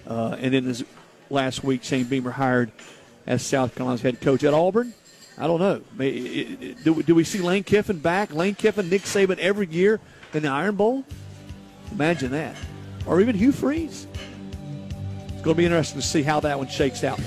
[0.07, 0.83] Uh, and then this
[1.29, 2.71] last week, Shane Beamer hired
[3.27, 4.93] as South Carolina's head coach at Auburn.
[5.37, 5.81] I don't know.
[6.83, 8.33] Do, do we see Lane Kiffin back?
[8.33, 9.99] Lane Kiffin, Nick Saban every year
[10.33, 11.05] in the Iron Bowl?
[11.91, 12.55] Imagine that.
[13.05, 14.07] Or even Hugh Freeze.
[15.27, 17.19] It's going to be interesting to see how that one shakes out.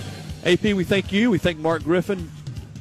[0.44, 1.30] AP, we thank you.
[1.30, 2.30] We thank Mark Griffin,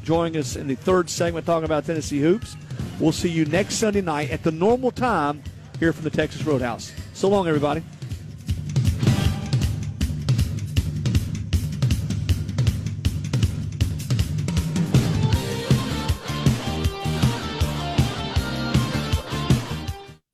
[0.03, 2.55] joining us in the third segment talking about Tennessee Hoops.
[2.99, 5.41] We'll see you next Sunday night at the normal time
[5.79, 6.93] here from the Texas Roadhouse.
[7.13, 7.83] So long, everybody.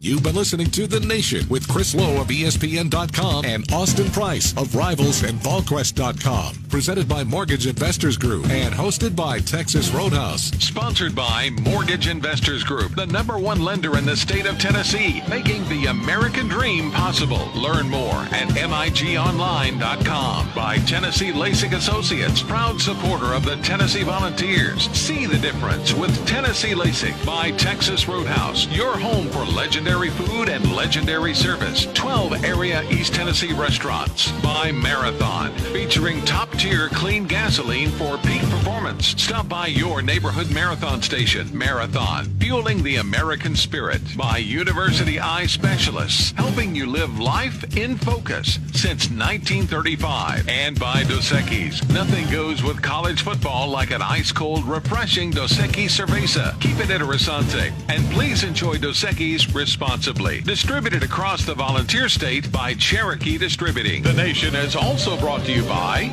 [0.09, 4.73] You've been listening to The Nation with Chris Lowe of ESPN.com and Austin Price of
[4.73, 6.55] Rivals and VolQuest.com.
[6.67, 10.45] Presented by Mortgage Investors Group and hosted by Texas Roadhouse.
[10.57, 15.69] Sponsored by Mortgage Investors Group, the number one lender in the state of Tennessee, making
[15.69, 17.47] the American dream possible.
[17.53, 20.49] Learn more at MIGOnline.com.
[20.55, 24.89] By Tennessee LASIK Associates, proud supporter of the Tennessee Volunteers.
[24.89, 30.47] See the difference with Tennessee LASIK by Texas Roadhouse, your home for legendary legendary food
[30.47, 31.85] and legendary service.
[31.93, 34.31] 12 area East Tennessee restaurants.
[34.41, 39.07] By Marathon, featuring top tier clean gasoline for peak performance.
[39.21, 41.49] Stop by your neighborhood marathon station.
[41.57, 44.01] Marathon, fueling the American spirit.
[44.15, 50.47] By University Eye Specialists, helping you live life in focus since 1935.
[50.47, 55.57] And by Dos Equis, nothing goes with college football like an ice cold, refreshing Dos
[55.57, 56.57] Equis Cerveza.
[56.61, 57.73] Keep it interesante.
[57.89, 59.45] And please enjoy Dos Equis
[59.89, 60.41] responsibly.
[60.41, 64.03] Distributed across the volunteer state by Cherokee Distributing.
[64.03, 66.11] The Nation is also brought to you by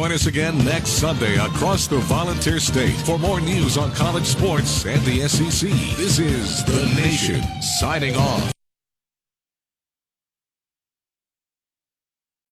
[0.00, 4.86] Join us again next Sunday across the Volunteer State for more news on college sports
[4.86, 5.68] and the SEC.
[5.98, 8.50] This is The Nation signing off.